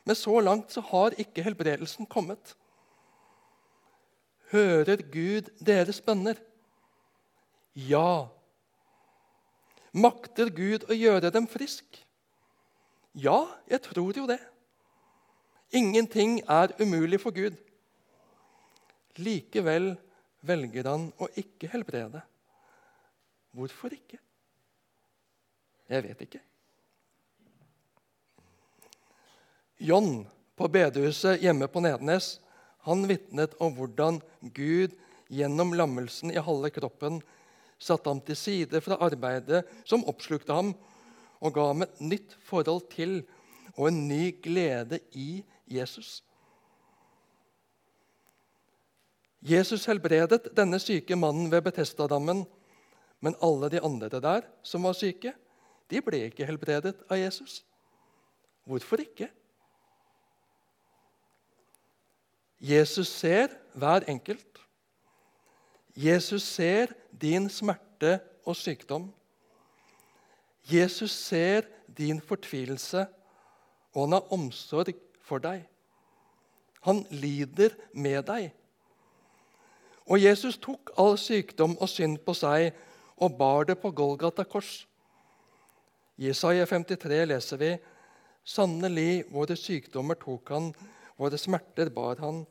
men 0.07 0.17
så 0.17 0.39
langt 0.43 0.73
så 0.73 0.83
har 0.89 1.15
ikke 1.19 1.45
helbredelsen 1.45 2.07
kommet. 2.09 2.55
Hører 4.51 5.03
Gud 5.11 5.51
deres 5.59 5.99
bønner? 6.03 6.39
Ja. 7.75 8.27
Makter 9.93 10.51
Gud 10.53 10.87
å 10.89 10.95
gjøre 10.95 11.31
dem 11.33 11.47
frisk? 11.51 11.85
Ja, 13.17 13.47
jeg 13.69 13.83
tror 13.87 14.17
jo 14.17 14.27
det. 14.29 14.39
Ingenting 15.75 16.39
er 16.47 16.71
umulig 16.79 17.19
for 17.21 17.35
Gud. 17.35 17.57
Likevel 19.17 19.95
velger 20.45 20.87
han 20.87 21.09
å 21.19 21.27
ikke 21.35 21.69
helbrede. 21.71 22.21
Hvorfor 23.51 23.93
ikke? 23.95 24.19
Jeg 25.89 26.03
vet 26.03 26.21
ikke. 26.21 26.41
John 29.79 30.25
på 30.57 30.67
bedehuset 30.73 31.39
hjemme 31.41 31.69
på 31.69 31.81
Nednes 31.85 32.37
han 32.87 33.03
vitnet 33.09 33.55
om 33.63 33.73
hvordan 33.75 34.21
Gud 34.55 34.93
gjennom 35.29 35.73
lammelsen 35.75 36.31
i 36.31 36.41
halve 36.41 36.71
kroppen 36.73 37.19
satte 37.77 38.09
ham 38.09 38.21
til 38.25 38.37
side 38.39 38.81
fra 38.81 38.97
arbeidet 39.05 39.65
som 39.85 40.05
oppslukte 40.09 40.55
ham, 40.55 40.71
og 41.37 41.53
ga 41.53 41.67
ham 41.69 41.83
et 41.85 41.99
nytt 42.01 42.33
forhold 42.47 42.87
til 42.93 43.19
og 43.75 43.91
en 43.91 44.07
ny 44.09 44.31
glede 44.41 44.99
i 45.13 45.43
Jesus. 45.69 46.23
Jesus 49.45 49.85
helbredet 49.85 50.49
denne 50.57 50.79
syke 50.81 51.15
mannen 51.15 51.51
ved 51.51 51.61
Betestadammen, 51.67 52.41
men 53.21 53.35
alle 53.41 53.69
de 53.69 53.81
andre 53.81 54.09
der 54.09 54.47
som 54.63 54.83
var 54.83 54.93
syke, 54.97 55.33
de 55.89 56.01
ble 56.03 56.27
ikke 56.27 56.45
helbredet 56.45 56.95
av 57.09 57.17
Jesus. 57.17 57.63
Hvorfor 58.67 59.01
ikke? 59.01 59.29
Jesus 62.59 63.07
ser 63.07 63.53
hver 63.73 64.03
enkelt. 64.09 64.59
Jesus 65.95 66.43
ser 66.43 66.91
din 67.21 67.49
smerte 67.49 68.19
og 68.45 68.55
sykdom. 68.55 69.13
Jesus 70.71 71.11
ser 71.11 71.61
din 71.97 72.21
fortvilelse, 72.21 73.05
og 73.93 74.01
han 74.03 74.11
har 74.11 74.33
omsorg 74.33 74.93
for 75.23 75.39
deg. 75.39 75.63
Han 76.81 77.05
lider 77.09 77.73
med 77.93 78.23
deg. 78.27 78.51
Og 80.07 80.23
Jesus 80.23 80.57
tok 80.57 80.91
all 80.99 81.17
sykdom 81.17 81.77
og 81.77 81.89
synd 81.89 82.19
på 82.23 82.35
seg 82.37 82.71
og 83.17 83.37
bar 83.37 83.67
det 83.69 83.77
på 83.81 83.91
Golgata 83.91 84.45
kors. 84.45 84.85
I 86.17 86.29
Isaiah 86.31 86.67
53 86.67 87.23
leser 87.29 87.61
vi 87.61 87.71
Sannelig, 88.47 89.25
våre 89.33 89.57
sykdommer 89.59 90.15
tok 90.21 90.53
han, 90.53 90.71
Våre 91.17 91.37
smerter 91.41 91.89
bar 91.89 92.19
han. 92.21 92.43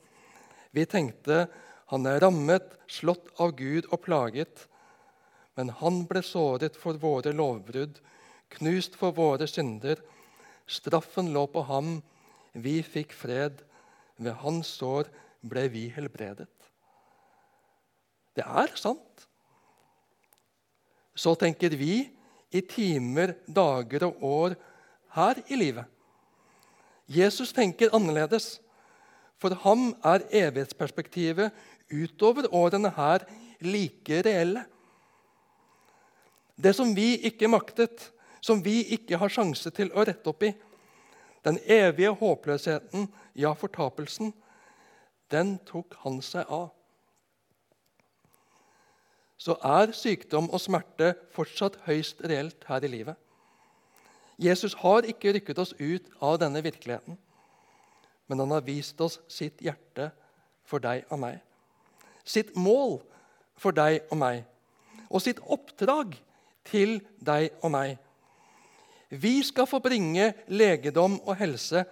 Vi 0.75 0.83
tenkte 0.85 1.47
han 1.87 2.05
er 2.05 2.19
rammet, 2.19 2.73
slått 2.91 3.29
av 3.39 3.53
Gud 3.55 3.87
og 3.95 4.01
plaget. 4.03 4.65
Men 5.55 5.71
han 5.79 6.03
ble 6.09 6.21
såret 6.21 6.75
for 6.77 6.99
våre 6.99 7.31
lovbrudd, 7.31 8.01
knust 8.57 8.97
for 8.99 9.15
våre 9.15 9.47
synder. 9.47 10.01
Straffen 10.67 11.31
lå 11.31 11.45
på 11.47 11.63
ham, 11.69 12.01
vi 12.51 12.81
fikk 12.83 13.15
fred. 13.15 13.63
Ved 14.19 14.35
hans 14.43 14.67
sår 14.81 15.07
ble 15.47 15.67
vi 15.71 15.87
helbredet. 15.95 16.51
Det 18.35 18.43
er 18.43 18.75
sant. 18.75 19.06
Så 21.17 21.33
tenker 21.35 21.73
vi 21.73 22.05
i 22.53 22.61
timer, 22.61 23.33
dager 23.47 24.05
og 24.07 24.23
år 24.23 24.55
her 25.17 25.41
i 25.49 25.57
livet. 25.57 25.85
Jesus 27.07 27.53
tenker 27.55 27.93
annerledes. 27.95 28.57
For 29.37 29.53
ham 29.63 29.91
er 30.05 30.25
evighetsperspektivet 30.33 31.53
utover 31.93 32.47
årene 32.53 32.89
her 32.95 33.25
like 33.61 34.21
reelle. 34.25 34.63
Det 36.57 36.73
som 36.75 36.95
vi 36.97 37.15
ikke 37.29 37.49
maktet, 37.49 38.09
som 38.41 38.63
vi 38.65 38.81
ikke 38.95 39.19
har 39.21 39.29
sjanse 39.29 39.69
til 39.73 39.91
å 39.93 40.05
rette 40.07 40.29
opp 40.29 40.45
i, 40.47 40.53
den 41.45 41.59
evige 41.69 42.15
håpløsheten, 42.17 43.05
ja, 43.37 43.53
fortapelsen, 43.53 44.33
den 45.31 45.57
tok 45.69 45.95
han 46.01 46.17
seg 46.25 46.49
av. 46.49 46.71
så 49.37 49.55
er 49.63 49.93
sykdom 49.93 50.49
og 50.49 50.61
smerte 50.61 51.13
fortsatt 51.33 51.77
høyst 51.85 52.23
reelt 52.25 52.65
her 52.67 52.83
i 52.83 52.91
livet. 52.91 53.15
Jesus 54.37 54.75
har 54.81 55.05
ikke 55.09 55.33
rykket 55.33 55.59
oss 55.61 55.73
ut 55.79 56.09
av 56.21 56.37
denne 56.41 56.61
virkeligheten, 56.65 57.17
men 58.27 58.39
han 58.43 58.53
har 58.53 58.65
vist 58.65 58.99
oss 59.01 59.19
sitt 59.31 59.61
hjerte 59.63 60.11
for 60.67 60.83
deg 60.83 61.05
og 61.09 61.21
meg. 61.21 61.39
Sitt 62.27 62.55
mål 62.59 62.99
for 63.57 63.73
deg 63.73 64.03
og 64.11 64.19
meg. 64.19 64.43
Og 65.07 65.23
sitt 65.23 65.39
oppdrag 65.41 66.17
til 66.67 66.99
deg 67.23 67.53
og 67.63 67.71
meg. 67.73 67.95
Vi 69.09 69.39
skal 69.47 69.69
få 69.69 69.79
bringe 69.79 70.33
legedom 70.51 71.15
og 71.23 71.37
helse 71.39 71.85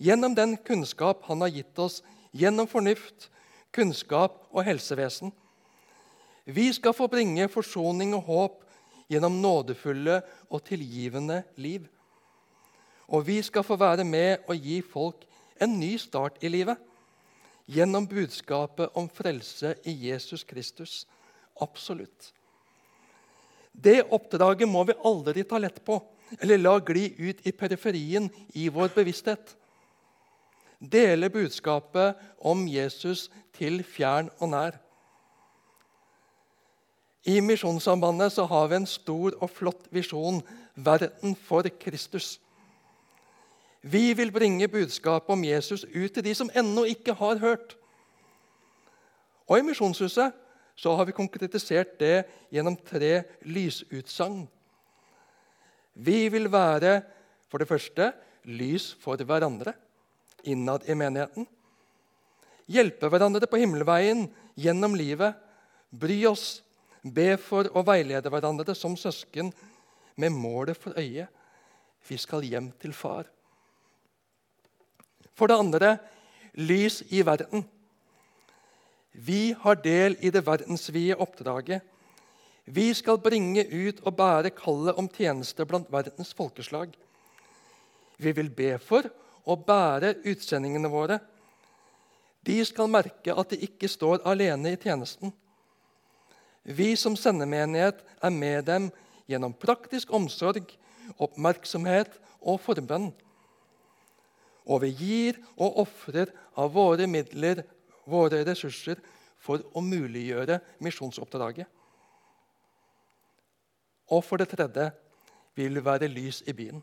gjennom 0.00 0.34
den 0.36 0.58
kunnskap 0.60 1.24
han 1.28 1.40
har 1.40 1.52
gitt 1.54 1.78
oss 1.80 2.02
gjennom 2.36 2.68
fornuft, 2.68 3.30
kunnskap 3.72 4.44
og 4.52 4.64
helsevesen. 4.66 5.32
Vi 6.50 6.66
skal 6.74 6.94
få 6.96 7.06
bringe 7.10 7.48
forsoning 7.52 8.14
og 8.16 8.26
håp 8.26 8.60
gjennom 9.10 9.40
nådefulle 9.42 10.20
og 10.50 10.64
tilgivende 10.66 11.42
liv. 11.56 11.86
Og 13.10 13.26
vi 13.26 13.40
skal 13.42 13.66
få 13.66 13.76
være 13.78 14.04
med 14.06 14.46
og 14.48 14.56
gi 14.56 14.80
folk 14.82 15.26
en 15.60 15.78
ny 15.80 15.96
start 15.98 16.38
i 16.42 16.50
livet 16.50 16.78
gjennom 17.70 18.06
budskapet 18.10 18.90
om 18.98 19.08
frelse 19.08 19.74
i 19.86 19.94
Jesus 20.08 20.44
Kristus. 20.44 21.06
Absolutt. 21.60 22.32
Det 23.72 24.02
oppdraget 24.10 24.68
må 24.68 24.82
vi 24.88 24.98
aldri 25.06 25.44
ta 25.46 25.58
lett 25.58 25.78
på 25.84 26.00
eller 26.38 26.58
la 26.58 26.76
gli 26.78 27.08
ut 27.18 27.46
i 27.46 27.52
periferien 27.52 28.28
i 28.54 28.68
vår 28.70 28.92
bevissthet. 28.94 29.56
Dele 30.80 31.30
budskapet 31.30 32.18
om 32.38 32.66
Jesus 32.68 33.28
til 33.56 33.82
fjern 33.84 34.30
og 34.38 34.54
nær. 34.54 34.78
I 37.26 37.40
Misjonssambandet 37.44 38.32
så 38.32 38.46
har 38.48 38.68
vi 38.70 38.78
en 38.78 38.88
stor 38.88 39.34
og 39.40 39.50
flott 39.52 39.88
visjon 39.92 40.40
verden 40.74 41.34
for 41.36 41.66
Kristus. 41.80 42.38
Vi 43.82 44.12
vil 44.16 44.32
bringe 44.32 44.68
budskapet 44.68 45.32
om 45.32 45.44
Jesus 45.44 45.84
ut 45.84 46.12
til 46.12 46.24
de 46.24 46.34
som 46.36 46.50
ennå 46.56 46.84
ikke 46.88 47.16
har 47.16 47.40
hørt. 47.40 47.76
Og 49.48 49.58
I 49.58 49.66
Misjonshuset 49.66 50.32
så 50.76 50.96
har 50.96 51.04
vi 51.08 51.16
konkretisert 51.16 51.98
det 52.00 52.24
gjennom 52.52 52.76
tre 52.76 53.22
lysutsagn. 53.44 54.46
Vi 55.94 56.28
vil 56.32 56.48
være 56.52 57.00
for 57.50 57.60
det 57.60 57.68
første 57.68 58.12
lys 58.48 58.94
for 59.00 59.20
hverandre 59.20 59.74
innad 60.48 60.86
i 60.88 60.96
menigheten. 60.96 61.48
Hjelpe 62.70 63.10
hverandre 63.10 63.48
på 63.50 63.60
himmelveien 63.60 64.28
gjennom 64.56 64.94
livet. 64.96 65.34
Bry 65.90 66.22
oss, 66.30 66.62
be 67.02 67.36
for 67.40 67.70
og 67.74 67.86
veilede 67.88 68.30
hverandre 68.32 68.74
som 68.76 68.96
søsken 68.96 69.52
med 70.20 70.34
målet 70.34 70.76
for 70.76 70.96
øye. 70.98 71.26
Vi 72.08 72.16
skal 72.16 72.44
hjem 72.44 72.70
til 72.80 72.92
far. 72.92 73.28
For 75.34 75.48
det 75.48 75.58
andre 75.58 75.98
lys 76.54 77.02
i 77.08 77.22
verden. 77.24 77.64
Vi 79.12 79.54
har 79.58 79.80
del 79.82 80.16
i 80.20 80.30
det 80.30 80.44
verdensvide 80.46 81.16
oppdraget. 81.16 81.80
Vi 82.64 82.92
skal 82.94 83.18
bringe 83.18 83.64
ut 83.64 84.02
og 84.06 84.14
bære 84.16 84.52
kallet 84.54 84.98
om 85.00 85.08
tjeneste 85.08 85.64
blant 85.66 85.90
verdens 85.90 86.34
folkeslag. 86.36 86.92
Vi 88.20 88.32
vil 88.36 88.50
be 88.50 88.76
for 88.78 89.08
og 89.48 89.64
bære 89.66 90.14
utsendingene 90.28 90.90
våre. 90.92 91.18
De 92.46 92.60
skal 92.64 92.90
merke 92.92 93.34
at 93.34 93.50
de 93.50 93.58
ikke 93.66 93.88
står 93.88 94.22
alene 94.28 94.74
i 94.74 94.80
tjenesten. 94.80 95.32
Vi 96.70 96.94
som 96.98 97.16
sendemenighet 97.18 98.02
er 98.22 98.34
med 98.34 98.66
dem 98.68 98.88
gjennom 99.30 99.54
praktisk 99.54 100.12
omsorg, 100.14 100.70
oppmerksomhet 101.18 102.14
og 102.40 102.60
forbønn. 102.62 103.10
Og 104.70 104.84
vi 104.84 104.92
gir 104.94 105.40
og 105.56 105.82
ofrer 105.82 106.30
av 106.58 106.70
våre 106.74 107.08
midler, 107.10 107.64
våre 108.06 108.44
ressurser, 108.46 109.00
for 109.40 109.62
å 109.72 109.80
muliggjøre 109.80 110.58
misjonsoppdraget. 110.84 111.64
Og 114.12 114.20
for 114.26 114.42
det 114.42 114.50
tredje 114.52 114.90
vil 115.56 115.78
vi 115.78 115.84
være 115.86 116.10
lys 116.12 116.42
i 116.44 116.54
byen 116.54 116.82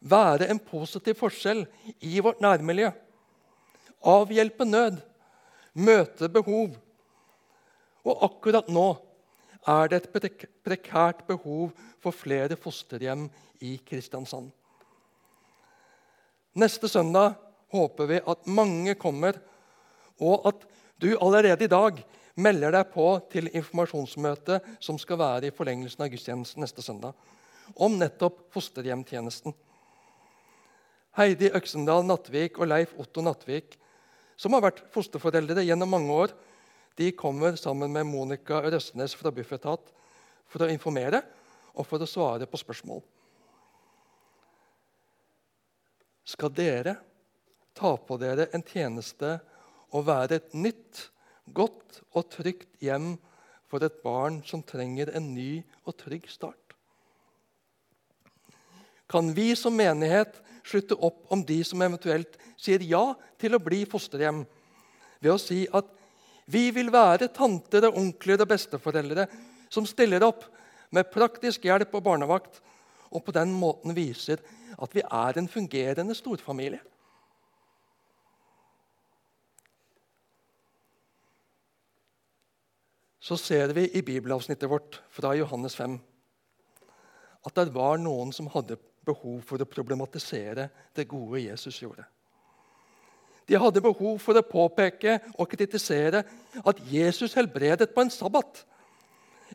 være 0.00 0.48
en 0.50 0.60
positiv 0.60 1.18
forskjell 1.20 1.64
i 2.04 2.20
vårt 2.20 2.40
nærmiljø. 2.44 2.90
Avhjelpe 4.06 4.66
nød, 4.68 5.00
møte 5.74 6.28
behov. 6.32 6.76
Og 8.06 8.22
akkurat 8.28 8.68
nå 8.70 8.86
er 9.66 9.90
det 9.90 10.04
et 10.04 10.44
prekært 10.64 11.24
behov 11.26 11.72
for 12.02 12.14
flere 12.14 12.58
fosterhjem 12.60 13.26
i 13.66 13.76
Kristiansand. 13.82 14.52
Neste 16.56 16.88
søndag 16.88 17.34
håper 17.74 18.08
vi 18.08 18.20
at 18.22 18.46
mange 18.46 18.94
kommer, 18.94 19.36
og 20.22 20.46
at 20.48 20.62
du 21.02 21.10
allerede 21.18 21.66
i 21.66 21.72
dag 21.72 21.98
melder 22.36 22.72
deg 22.78 22.92
på 22.92 23.08
til 23.32 23.50
informasjonsmøte 23.50 24.60
som 24.80 25.00
skal 25.00 25.20
være 25.20 25.50
i 25.50 25.56
forlengelsen 25.56 26.06
av 26.06 26.12
gudstjenesten 26.12 26.62
neste 26.64 26.84
søndag, 26.84 27.12
om 27.74 27.98
nettopp 27.98 28.46
fosterhjemtjenesten. 28.54 29.52
Heidi 31.16 31.50
Øksendal 31.56 32.04
Nattvik 32.06 32.60
og 32.60 32.70
Leif 32.70 32.92
Otto 33.00 33.24
Nattvik, 33.24 33.76
som 34.36 34.52
har 34.52 34.66
vært 34.68 34.82
fosterforeldre 34.92 35.64
gjennom 35.64 35.90
mange 35.96 36.12
år, 36.12 36.34
de 36.96 37.10
kommer 37.12 37.56
sammen 37.60 37.92
med 37.92 38.06
Monica 38.08 38.62
Røsnes 38.64 39.14
fra 39.18 39.32
Bufetat 39.34 39.92
for 40.48 40.64
å 40.64 40.70
informere 40.72 41.20
og 41.76 41.84
for 41.84 42.00
å 42.00 42.08
svare 42.08 42.48
på 42.48 42.60
spørsmål. 42.60 43.02
Skal 46.26 46.50
dere 46.56 46.96
ta 47.76 47.92
på 48.00 48.16
dere 48.18 48.48
en 48.56 48.64
tjeneste 48.64 49.36
og 49.94 50.08
være 50.08 50.40
et 50.40 50.56
nytt, 50.56 51.10
godt 51.54 52.00
og 52.16 52.30
trygt 52.32 52.80
hjem 52.82 53.12
for 53.70 53.84
et 53.86 54.00
barn 54.02 54.40
som 54.48 54.64
trenger 54.66 55.12
en 55.14 55.28
ny 55.36 55.60
og 55.84 55.94
trygg 56.00 56.26
start? 56.32 56.74
Kan 59.06 59.30
vi 59.36 59.52
som 59.54 59.76
menighet 59.76 60.40
slutte 60.66 60.96
opp 60.98 61.28
om 61.30 61.44
de 61.46 61.60
som 61.62 61.82
eventuelt 61.84 62.40
sier 62.58 62.82
ja 62.82 63.12
til 63.38 63.54
å 63.54 63.62
bli 63.62 63.84
fosterhjem, 63.86 64.42
ved 65.22 65.30
å 65.32 65.38
si 65.38 65.62
at 65.70 65.92
vi 66.46 66.68
vil 66.70 66.92
være 66.94 67.30
tanter 67.34 67.88
og 67.88 67.98
onkler 67.98 68.42
og 68.42 68.50
besteforeldre 68.50 69.26
som 69.72 69.86
stiller 69.88 70.22
opp 70.26 70.44
med 70.94 71.10
praktisk 71.10 71.66
hjelp 71.66 71.94
og 71.98 72.04
barnevakt, 72.06 72.60
og 73.10 73.24
på 73.26 73.34
den 73.34 73.52
måten 73.54 73.94
viser 73.96 74.42
at 74.78 74.94
vi 74.94 75.02
er 75.02 75.38
en 75.38 75.48
fungerende 75.50 76.14
storfamilie. 76.14 76.82
Så 83.26 83.34
ser 83.40 83.72
vi 83.74 83.88
i 83.98 84.04
bibelavsnittet 84.06 84.70
vårt 84.70 85.00
fra 85.10 85.32
Johannes 85.34 85.74
5 85.74 85.96
at 87.46 87.54
det 87.58 87.72
var 87.74 87.98
noen 87.98 88.30
som 88.34 88.50
hadde 88.50 88.78
behov 89.06 89.40
for 89.46 89.62
å 89.62 89.70
problematisere 89.70 90.68
det 90.94 91.08
gode 91.10 91.42
Jesus 91.42 91.78
gjorde. 91.82 92.06
De 93.46 93.58
hadde 93.58 93.82
behov 93.82 94.18
for 94.22 94.38
å 94.38 94.46
påpeke 94.46 95.20
og 95.36 95.48
kritisere 95.52 96.24
at 96.66 96.80
Jesus 96.90 97.36
helbredet 97.38 97.92
på 97.94 98.02
en 98.02 98.10
sabbat. 98.10 98.64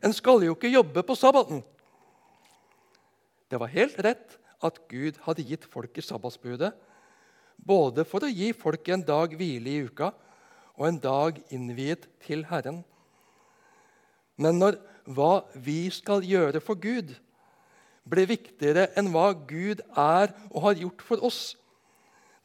En 0.02 0.14
skal 0.16 0.44
jo 0.46 0.56
ikke 0.56 0.72
jobbe 0.72 1.04
på 1.04 1.16
sabbaten. 1.18 1.60
Det 3.52 3.60
var 3.60 3.72
helt 3.74 3.98
rett 4.00 4.38
at 4.64 4.78
Gud 4.88 5.18
hadde 5.26 5.44
gitt 5.44 5.66
folket 5.68 6.06
sabbatsbudet, 6.06 6.72
både 7.60 8.06
for 8.08 8.24
å 8.24 8.32
gi 8.32 8.52
folket 8.56 8.96
en 8.96 9.04
dag 9.06 9.34
hvile 9.36 9.70
i 9.70 9.82
uka 9.84 10.08
og 10.78 10.86
en 10.88 11.00
dag 11.02 11.36
innviet 11.52 12.08
til 12.24 12.46
Herren. 12.48 12.80
Men 14.40 14.58
når 14.58 14.78
hva 15.04 15.44
vi 15.52 15.90
skal 15.92 16.24
gjøre 16.24 16.62
for 16.64 16.80
Gud, 16.80 17.12
blir 18.08 18.30
viktigere 18.30 18.88
enn 18.98 19.12
hva 19.12 19.30
Gud 19.34 19.82
er 19.90 20.32
og 20.50 20.62
har 20.64 20.80
gjort 20.80 21.04
for 21.06 21.22
oss, 21.28 21.42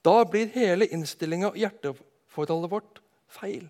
da 0.05 0.23
blir 0.29 0.51
hele 0.53 0.87
innstillinga 0.93 1.51
og 1.51 1.59
hjerteforholdet 1.59 2.71
vårt 2.71 3.01
feil. 3.31 3.65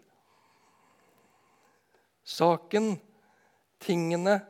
Saken, 2.28 2.98
tingene, 3.80 4.42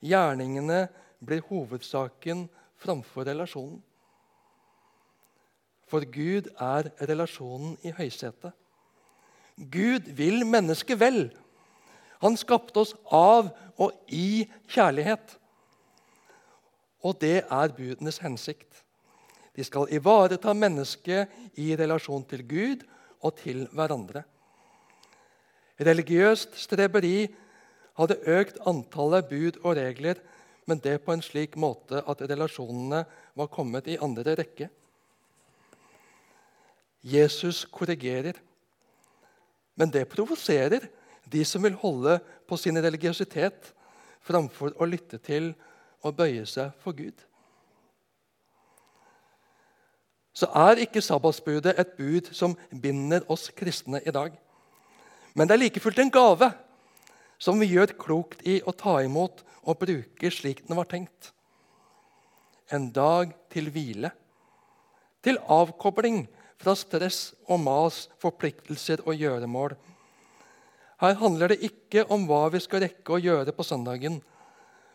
gjerningene 0.00 0.86
blir 1.20 1.44
hovedsaken 1.50 2.46
framfor 2.80 3.28
relasjonen. 3.28 3.82
For 5.90 6.06
Gud 6.06 6.48
er 6.54 6.88
relasjonen 7.10 7.74
i 7.82 7.92
høysetet. 7.92 8.54
Gud 9.58 10.06
vil 10.16 10.46
mennesket 10.46 11.00
vel. 11.00 11.24
Han 12.22 12.36
skapte 12.38 12.84
oss 12.84 12.94
av 13.12 13.50
og 13.80 13.96
i 14.08 14.46
kjærlighet. 14.70 15.34
Og 17.04 17.18
det 17.20 17.42
er 17.42 17.74
budenes 17.76 18.20
hensikt. 18.22 18.84
De 19.60 19.64
skal 19.66 19.90
ivareta 19.92 20.54
mennesket 20.56 21.28
i 21.60 21.74
relasjon 21.76 22.24
til 22.24 22.46
Gud 22.48 22.84
og 23.20 23.34
til 23.42 23.66
hverandre. 23.76 24.22
Religiøst 25.76 26.56
streberi 26.62 27.28
hadde 28.00 28.16
økt 28.38 28.56
antallet 28.64 29.28
bud 29.28 29.60
og 29.60 29.76
regler, 29.76 30.16
men 30.64 30.80
det 30.80 31.02
på 31.04 31.12
en 31.12 31.24
slik 31.24 31.58
måte 31.60 32.00
at 32.08 32.24
relasjonene 32.24 33.02
var 33.36 33.52
kommet 33.52 33.88
i 33.92 33.98
andre 34.00 34.38
rekke. 34.40 34.70
Jesus 37.04 37.66
korrigerer, 37.68 38.40
men 39.76 39.92
det 39.92 40.08
provoserer 40.08 40.88
de 41.28 41.44
som 41.44 41.68
vil 41.68 41.76
holde 41.84 42.16
på 42.48 42.56
sin 42.56 42.80
religiøsitet 42.80 43.74
framfor 44.24 44.72
å 44.80 44.88
lytte 44.88 45.20
til 45.20 45.52
og 46.00 46.16
bøye 46.16 46.48
seg 46.48 46.72
for 46.80 46.96
Gud. 46.96 47.28
Så 50.32 50.46
er 50.54 50.82
ikke 50.84 51.02
sabbatsbudet 51.02 51.74
et 51.78 51.96
bud 51.98 52.30
som 52.36 52.56
binder 52.82 53.24
oss 53.30 53.48
kristne 53.56 54.00
i 54.06 54.14
dag. 54.14 54.34
Men 55.34 55.48
det 55.48 55.56
er 55.56 55.62
like 55.64 55.82
fullt 55.82 55.98
en 56.02 56.12
gave 56.12 56.50
som 57.40 57.60
vi 57.60 57.70
gjør 57.72 57.94
klokt 57.98 58.42
i 58.46 58.60
å 58.62 58.74
ta 58.76 58.98
imot 59.02 59.42
og 59.64 59.78
bruke 59.80 60.32
slik 60.32 60.64
den 60.66 60.78
var 60.78 60.88
tenkt. 60.90 61.32
En 62.70 62.90
dag 62.94 63.32
til 63.50 63.70
hvile, 63.74 64.12
til 65.24 65.40
avkobling 65.50 66.24
fra 66.60 66.74
stress 66.76 67.32
og 67.48 67.62
mas, 67.64 68.04
forpliktelser 68.20 69.02
og 69.06 69.16
gjøremål. 69.16 69.74
Her 71.00 71.16
handler 71.16 71.52
det 71.54 71.64
ikke 71.64 72.04
om 72.12 72.26
hva 72.28 72.44
vi 72.52 72.60
skal 72.60 72.84
rekke 72.84 73.16
å 73.16 73.22
gjøre 73.22 73.54
på 73.56 73.64
søndagen, 73.64 74.20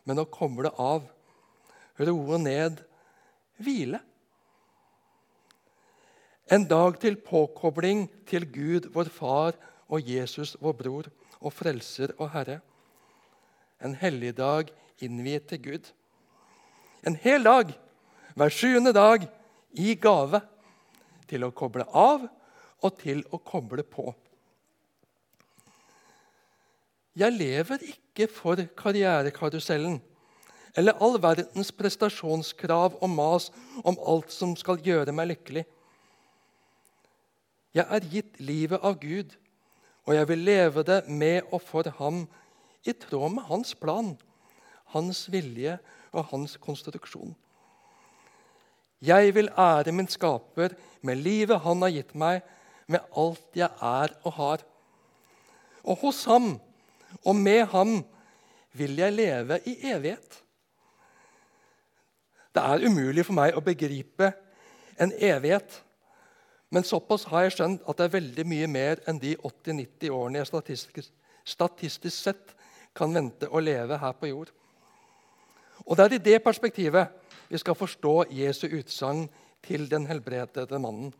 men 0.06 0.22
å 0.22 0.28
koble 0.30 0.70
av, 0.78 1.08
roe 1.98 2.38
ned, 2.42 2.84
hvile. 3.58 4.00
En 6.46 6.68
dag 6.70 7.00
til 7.02 7.16
påkobling 7.18 8.04
til 8.30 8.44
Gud, 8.46 8.92
vår 8.94 9.10
Far, 9.10 9.56
og 9.90 10.02
Jesus, 10.06 10.54
vår 10.62 10.76
bror 10.78 11.08
og 11.42 11.54
frelser 11.54 12.14
og 12.20 12.30
Herre. 12.36 12.60
En 13.82 13.96
helligdag 13.98 14.70
innviet 15.02 15.48
til 15.50 15.62
Gud. 15.64 15.90
En 17.06 17.18
hel 17.22 17.44
dag, 17.44 17.74
hver 18.38 18.54
sjuende 18.54 18.94
dag, 18.94 19.26
i 19.74 19.96
gave 19.98 20.42
til 21.26 21.44
å 21.44 21.52
koble 21.52 21.88
av 21.90 22.28
og 22.86 22.98
til 23.02 23.26
å 23.34 23.42
koble 23.42 23.82
på. 23.82 24.14
Jeg 27.18 27.34
lever 27.34 27.90
ikke 27.90 28.28
for 28.30 28.62
karrierekarusellen 28.78 29.98
eller 30.78 31.00
all 31.02 31.18
verdens 31.24 31.72
prestasjonskrav 31.74 33.00
og 33.00 33.10
mas 33.10 33.50
om 33.82 33.98
alt 33.98 34.34
som 34.36 34.54
skal 34.60 34.82
gjøre 34.84 35.16
meg 35.16 35.32
lykkelig. 35.32 35.66
Jeg 37.76 37.86
er 37.92 38.08
gitt 38.12 38.40
livet 38.40 38.80
av 38.80 38.96
Gud 39.02 39.36
og 40.06 40.14
jeg 40.14 40.28
vil 40.30 40.44
leve 40.46 40.84
det 40.86 41.00
med 41.10 41.50
og 41.52 41.62
for 41.66 41.90
ham 41.98 42.26
i 42.86 42.94
tråd 42.94 43.34
med 43.34 43.48
hans 43.50 43.74
plan, 43.76 44.14
hans 44.94 45.26
vilje 45.34 45.80
og 46.14 46.28
hans 46.30 46.58
konstruksjon. 46.62 47.34
Jeg 49.02 49.34
vil 49.36 49.50
ære 49.58 49.92
min 49.92 50.10
skaper 50.10 50.78
med 51.02 51.22
livet 51.26 51.62
han 51.66 51.82
har 51.82 51.94
gitt 51.94 52.14
meg, 52.16 52.42
med 52.88 53.02
alt 53.18 53.58
jeg 53.58 53.70
er 53.82 54.14
og 54.24 54.34
har. 54.38 54.62
Og 55.84 55.98
hos 56.06 56.24
ham 56.30 56.56
og 57.24 57.36
med 57.36 57.66
ham 57.74 57.98
vil 58.78 58.98
jeg 58.98 59.14
leve 59.14 59.58
i 59.66 59.76
evighet. 59.90 60.42
Det 62.54 62.62
er 62.62 62.86
umulig 62.86 63.26
for 63.26 63.36
meg 63.36 63.58
å 63.58 63.66
begripe 63.66 64.32
en 65.02 65.12
evighet 65.18 65.82
men 66.70 66.84
såpass 66.84 67.28
har 67.30 67.46
jeg 67.46 67.56
skjønt 67.56 67.84
at 67.88 67.98
det 67.98 68.08
er 68.08 68.16
veldig 68.18 68.46
mye 68.50 68.68
mer 68.68 69.02
enn 69.10 69.20
de 69.22 69.36
80-90 69.38 70.14
årene 70.16 70.42
jeg 70.42 70.50
statistisk, 70.50 71.12
statistisk, 71.46 72.18
sett 72.18 72.56
kan 72.96 73.14
vente 73.14 73.50
å 73.52 73.62
leve 73.62 74.00
her 74.02 74.16
på 74.18 74.32
jord. 74.32 74.52
Og 75.86 75.98
Det 75.98 76.06
er 76.06 76.16
i 76.16 76.26
det 76.32 76.44
perspektivet 76.44 77.12
vi 77.50 77.58
skal 77.62 77.78
forstå 77.78 78.16
Jesu 78.34 78.68
utsagn 78.68 79.28
til 79.66 79.90
den 79.90 80.08
helbredede 80.10 80.80
mannen. 80.80 81.14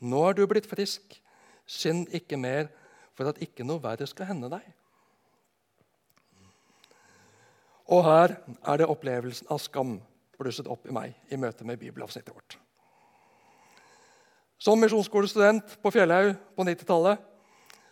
Nå 0.00 0.22
er 0.28 0.36
du 0.36 0.46
blitt 0.46 0.68
frisk. 0.68 1.20
Synd 1.66 2.10
ikke 2.12 2.36
mer, 2.36 2.68
for 3.14 3.30
at 3.30 3.40
ikke 3.40 3.64
noe 3.64 3.80
verre 3.80 4.06
skal 4.10 4.28
hende 4.32 4.50
deg. 4.52 4.64
Og 7.92 8.04
her 8.04 8.36
er 8.66 8.80
det 8.80 8.88
opplevelsen 8.90 9.50
av 9.52 9.60
skam 9.62 10.00
blusset 10.38 10.68
opp 10.70 10.88
i 10.88 10.96
meg 10.96 11.14
i 11.30 11.38
møte 11.40 11.64
med 11.64 11.80
bibelavsnittet 11.80 12.34
vårt. 12.34 12.61
Som 14.62 14.78
misjonsskolestudent 14.78 15.72
på 15.82 15.90
Fjellhaug 15.90 16.36
på 16.54 16.62
90-tallet 16.62 17.18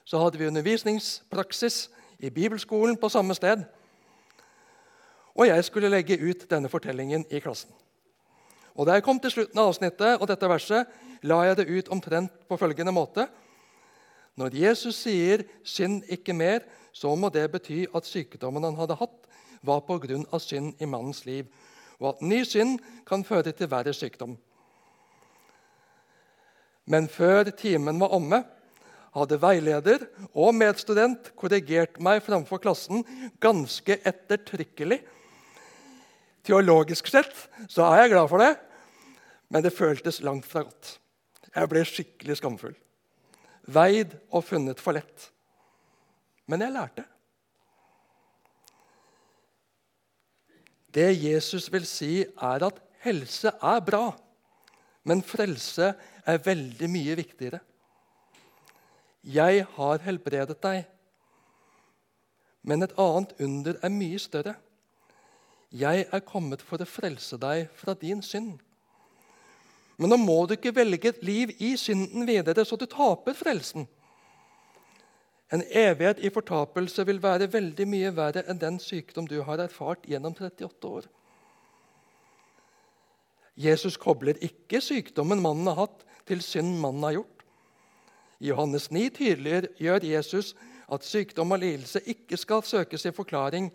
så 0.06 0.20
hadde 0.22 0.38
vi 0.38 0.46
undervisningspraksis 0.46 1.88
i 2.22 2.30
bibelskolen 2.30 2.94
på 3.00 3.08
samme 3.10 3.34
sted. 3.34 3.64
Og 5.34 5.48
jeg 5.48 5.64
skulle 5.66 5.90
legge 5.90 6.18
ut 6.22 6.44
denne 6.50 6.70
fortellingen 6.70 7.24
i 7.26 7.40
klassen. 7.42 7.72
Og 8.78 8.86
Da 8.86 8.94
jeg 8.94 9.02
kom 9.02 9.18
til 9.18 9.32
slutten 9.34 9.58
av 9.58 9.72
avsnittet 9.72 10.20
og 10.20 10.28
dette 10.30 10.48
verset, 10.48 10.86
la 11.22 11.40
jeg 11.48 11.56
det 11.56 11.66
ut 11.68 11.90
omtrent 11.90 12.36
på 12.48 12.56
følgende 12.56 12.94
måte. 12.94 13.26
Når 14.36 14.54
Jesus 14.54 14.94
sier 14.94 15.42
'synd 15.64 16.04
ikke 16.08 16.32
mer', 16.32 16.68
så 16.92 17.16
må 17.16 17.28
det 17.28 17.50
bety 17.50 17.86
at 17.94 18.06
sykdommen 18.06 18.64
han 18.64 18.76
hadde 18.76 18.94
hatt, 18.94 19.26
var 19.62 19.80
pga. 19.80 20.38
synd 20.38 20.74
i 20.80 20.84
mannens 20.84 21.26
liv, 21.26 21.46
og 21.98 22.08
at 22.08 22.22
ny 22.22 22.44
synd 22.44 22.78
kan 23.06 23.24
føre 23.24 23.52
til 23.52 23.70
verre 23.70 23.92
sykdom. 23.92 24.38
Men 26.90 27.06
før 27.10 27.52
timen 27.54 28.00
var 28.02 28.14
omme, 28.16 28.42
hadde 29.14 29.38
veileder 29.42 30.04
og 30.30 30.54
medstudent 30.54 31.32
korrigert 31.38 31.98
meg 32.02 32.22
framfor 32.22 32.62
klassen 32.62 33.02
ganske 33.42 33.96
ettertrykkelig. 34.06 35.00
Teologisk 36.46 37.10
sett 37.10 37.34
så 37.70 37.86
er 37.90 38.04
jeg 38.04 38.14
glad 38.14 38.30
for 38.30 38.42
det, 38.42 38.52
men 39.50 39.66
det 39.66 39.74
føltes 39.74 40.22
langt 40.26 40.46
fra 40.46 40.64
godt. 40.66 40.96
Jeg 41.50 41.70
ble 41.70 41.82
skikkelig 41.86 42.38
skamfull. 42.38 42.76
Veid 43.70 44.14
og 44.30 44.46
funnet 44.46 44.82
for 44.82 44.94
lett. 44.94 45.30
Men 46.50 46.62
jeg 46.64 46.74
lærte. 46.74 47.04
Det 50.90 51.10
Jesus 51.14 51.68
vil 51.70 51.86
si, 51.86 52.24
er 52.26 52.66
at 52.66 52.78
helse 53.04 53.52
er 53.54 53.82
bra, 53.86 54.10
men 55.04 55.22
frelse 55.24 55.92
er 56.28 56.42
veldig 56.44 56.88
mye 56.92 57.16
viktigere. 57.18 57.60
Jeg 59.24 59.66
har 59.76 60.02
helbredet 60.04 60.56
deg, 60.64 60.84
men 62.62 62.84
et 62.84 62.96
annet 63.00 63.32
under 63.40 63.78
er 63.80 63.92
mye 63.92 64.18
større. 64.20 64.54
Jeg 65.70 66.06
er 66.10 66.26
kommet 66.26 66.62
for 66.64 66.82
å 66.82 66.88
frelse 66.88 67.38
deg 67.40 67.68
fra 67.78 67.94
din 67.94 68.20
synd. 68.24 68.58
Men 70.00 70.12
nå 70.12 70.16
må 70.20 70.38
du 70.48 70.56
ikke 70.56 70.74
velge 70.74 71.12
et 71.12 71.22
liv 71.24 71.52
i 71.60 71.74
synden 71.76 72.24
videre, 72.28 72.64
så 72.64 72.76
du 72.80 72.86
taper 72.88 73.36
frelsen. 73.36 73.86
En 75.52 75.62
evighet 75.66 76.22
i 76.24 76.30
fortapelse 76.32 77.04
vil 77.06 77.20
være 77.22 77.50
veldig 77.52 77.86
mye 77.90 78.12
verre 78.16 78.44
enn 78.48 78.60
den 78.60 78.78
sykdom 78.80 79.26
du 79.28 79.40
har 79.44 79.60
erfart 79.60 80.06
gjennom 80.08 80.36
38 80.38 80.88
år. 80.88 81.08
Jesus 83.60 83.98
kobler 84.00 84.38
ikke 84.44 84.80
sykdommen 84.80 85.42
mannen 85.42 85.68
har 85.68 85.82
hatt, 85.84 86.04
til 86.28 86.42
synd 86.44 86.78
mannen 86.80 87.04
har 87.04 87.16
gjort. 87.18 87.44
I 88.40 88.48
Johannes 88.48 88.88
9 88.90 89.08
tydeliggjør 89.16 90.04
Jesus 90.06 90.54
at 90.90 91.04
sykdom 91.04 91.52
og 91.52 91.60
lidelse 91.60 92.00
ikke 92.08 92.38
skal 92.40 92.62
søkes 92.64 93.04
i 93.06 93.12
forklaring 93.12 93.68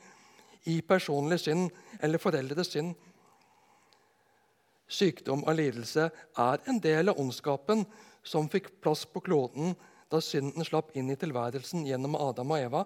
i 0.72 0.80
personlig 0.82 1.40
synd 1.44 1.70
eller 2.02 2.22
foreldres 2.22 2.72
synd. 2.74 2.96
Sykdom 4.88 5.44
og 5.44 5.56
lidelse 5.58 6.10
er 6.38 6.64
en 6.70 6.80
del 6.82 7.10
av 7.10 7.20
ondskapen 7.22 7.86
som 8.26 8.50
fikk 8.50 8.72
plass 8.82 9.06
på 9.06 9.22
kloden 9.26 9.76
da 10.12 10.22
synden 10.22 10.66
slapp 10.66 10.94
inn 10.98 11.10
i 11.10 11.18
tilværelsen 11.20 11.86
gjennom 11.86 12.18
Adam 12.18 12.54
og 12.54 12.62
Eva. 12.62 12.84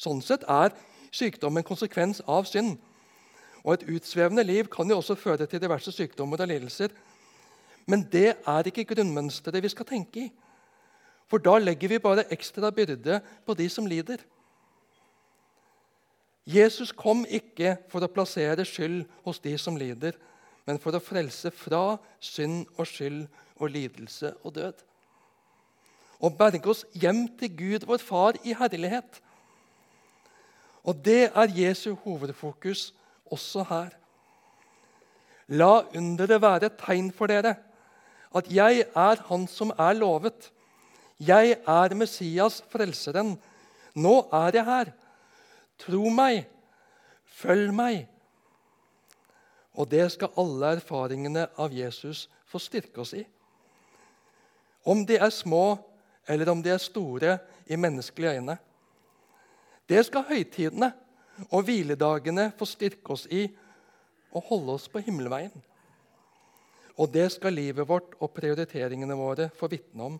Sånn 0.00 0.22
sett 0.24 0.46
er 0.48 0.74
sykdom 1.14 1.58
en 1.58 1.66
konsekvens 1.66 2.22
av 2.26 2.46
synd. 2.50 2.78
Og 3.64 3.74
Et 3.74 3.88
utsvevende 3.96 4.44
liv 4.44 4.68
kan 4.72 4.88
jo 4.88 4.96
også 4.96 5.14
føre 5.14 5.46
til 5.46 5.60
diverse 5.60 5.92
sykdommer 5.92 6.40
og 6.40 6.48
lidelser. 6.48 6.88
Men 7.86 8.06
det 8.12 8.36
er 8.46 8.66
ikke 8.66 8.84
grunnmønsteret 8.94 9.62
vi 9.62 9.68
skal 9.68 9.86
tenke 9.86 10.26
i. 10.26 10.32
For 11.30 11.38
da 11.38 11.58
legger 11.58 11.88
vi 11.88 12.02
bare 12.02 12.26
ekstra 12.32 12.70
byrde 12.74 13.20
på 13.46 13.54
de 13.54 13.68
som 13.68 13.86
lider. 13.86 14.18
Jesus 16.46 16.92
kom 16.92 17.22
ikke 17.28 17.76
for 17.90 18.02
å 18.02 18.10
plassere 18.10 18.64
skyld 18.66 19.04
hos 19.24 19.38
de 19.38 19.52
som 19.60 19.76
lider, 19.78 20.16
men 20.66 20.80
for 20.82 20.96
å 20.96 21.02
frelse 21.02 21.52
fra 21.54 21.98
synd 22.18 22.64
og 22.76 22.88
skyld 22.88 23.26
og 23.60 23.70
lidelse 23.70 24.32
og 24.42 24.54
død. 24.56 24.80
Og 26.20 26.36
berge 26.36 26.72
oss 26.72 26.84
hjem 26.92 27.26
til 27.38 27.52
Gud, 27.56 27.86
vår 27.86 28.02
Far, 28.02 28.38
i 28.44 28.56
herlighet. 28.56 29.20
Og 30.84 30.96
det 31.04 31.30
er 31.30 31.54
Jesu 31.56 31.94
hovedfokus 32.02 32.90
også 33.30 33.64
her. 33.68 33.96
La 35.48 35.82
underet 35.96 36.42
være 36.42 36.70
et 36.70 36.78
tegn 36.78 37.10
for 37.12 37.30
dere, 37.30 37.56
at 38.34 38.46
jeg 38.54 38.84
er 38.94 39.22
Han 39.28 39.46
som 39.50 39.72
er 39.78 39.92
lovet. 39.98 40.52
Jeg 41.18 41.56
er 41.66 41.94
Messias, 41.94 42.62
frelseren. 42.70 43.34
Nå 43.94 44.28
er 44.32 44.54
jeg 44.54 44.64
her. 44.64 44.92
Tro 45.78 46.08
meg, 46.14 46.46
følg 47.24 47.74
meg. 47.74 48.06
Og 49.74 49.90
det 49.90 50.06
skal 50.12 50.34
alle 50.38 50.76
erfaringene 50.78 51.48
av 51.58 51.72
Jesus 51.74 52.28
få 52.46 52.58
styrke 52.58 53.02
oss 53.02 53.14
i. 53.18 53.24
Om 54.84 55.04
de 55.06 55.18
er 55.18 55.30
små 55.34 55.78
eller 56.28 56.50
om 56.52 56.62
de 56.62 56.70
er 56.70 56.78
store 56.78 57.38
i 57.66 57.76
menneskelige 57.76 58.38
øyne. 58.38 58.56
Det 59.88 60.04
skal 60.06 60.28
høytidene 60.28 60.92
og 61.48 61.64
hviledagene 61.66 62.50
få 62.58 62.68
styrke 62.68 63.14
oss 63.16 63.26
i 63.30 63.46
og 64.30 64.46
holde 64.50 64.76
oss 64.76 64.88
på 64.90 65.02
himmelveien. 65.04 65.54
Og 67.00 67.08
det 67.12 67.30
skal 67.32 67.56
livet 67.56 67.88
vårt 67.88 68.12
og 68.20 68.32
prioriteringene 68.36 69.16
våre 69.16 69.48
få 69.56 69.70
vitne 69.72 70.10
om. 70.10 70.18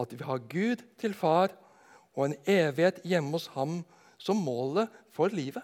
At 0.00 0.14
vi 0.16 0.24
har 0.24 0.46
Gud 0.48 0.84
til 0.98 1.14
far 1.14 1.52
og 2.14 2.26
en 2.26 2.38
evighet 2.48 3.02
hjemme 3.04 3.36
hos 3.36 3.50
ham 3.56 3.82
som 4.18 4.40
målet 4.40 4.88
for 5.12 5.32
livet. 5.32 5.62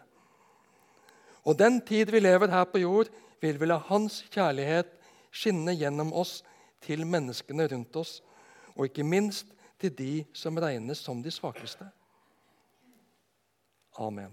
Og 1.49 1.57
den 1.59 1.81
tid 1.81 2.11
vi 2.13 2.21
lever 2.21 2.51
her 2.53 2.65
på 2.69 2.83
jord, 2.83 3.09
vil 3.41 3.61
vi 3.61 3.67
la 3.67 3.79
Hans 3.89 4.21
kjærlighet 4.35 4.91
skinne 5.33 5.73
gjennom 5.79 6.11
oss 6.13 6.43
til 6.85 7.07
menneskene 7.07 7.69
rundt 7.71 7.97
oss, 7.97 8.19
og 8.77 8.89
ikke 8.89 9.07
minst 9.07 9.47
til 9.81 9.95
de 9.95 10.13
som 10.35 10.59
regnes 10.59 11.01
som 11.03 11.23
de 11.23 11.31
svakeste. 11.33 11.87
Amen. 13.99 14.31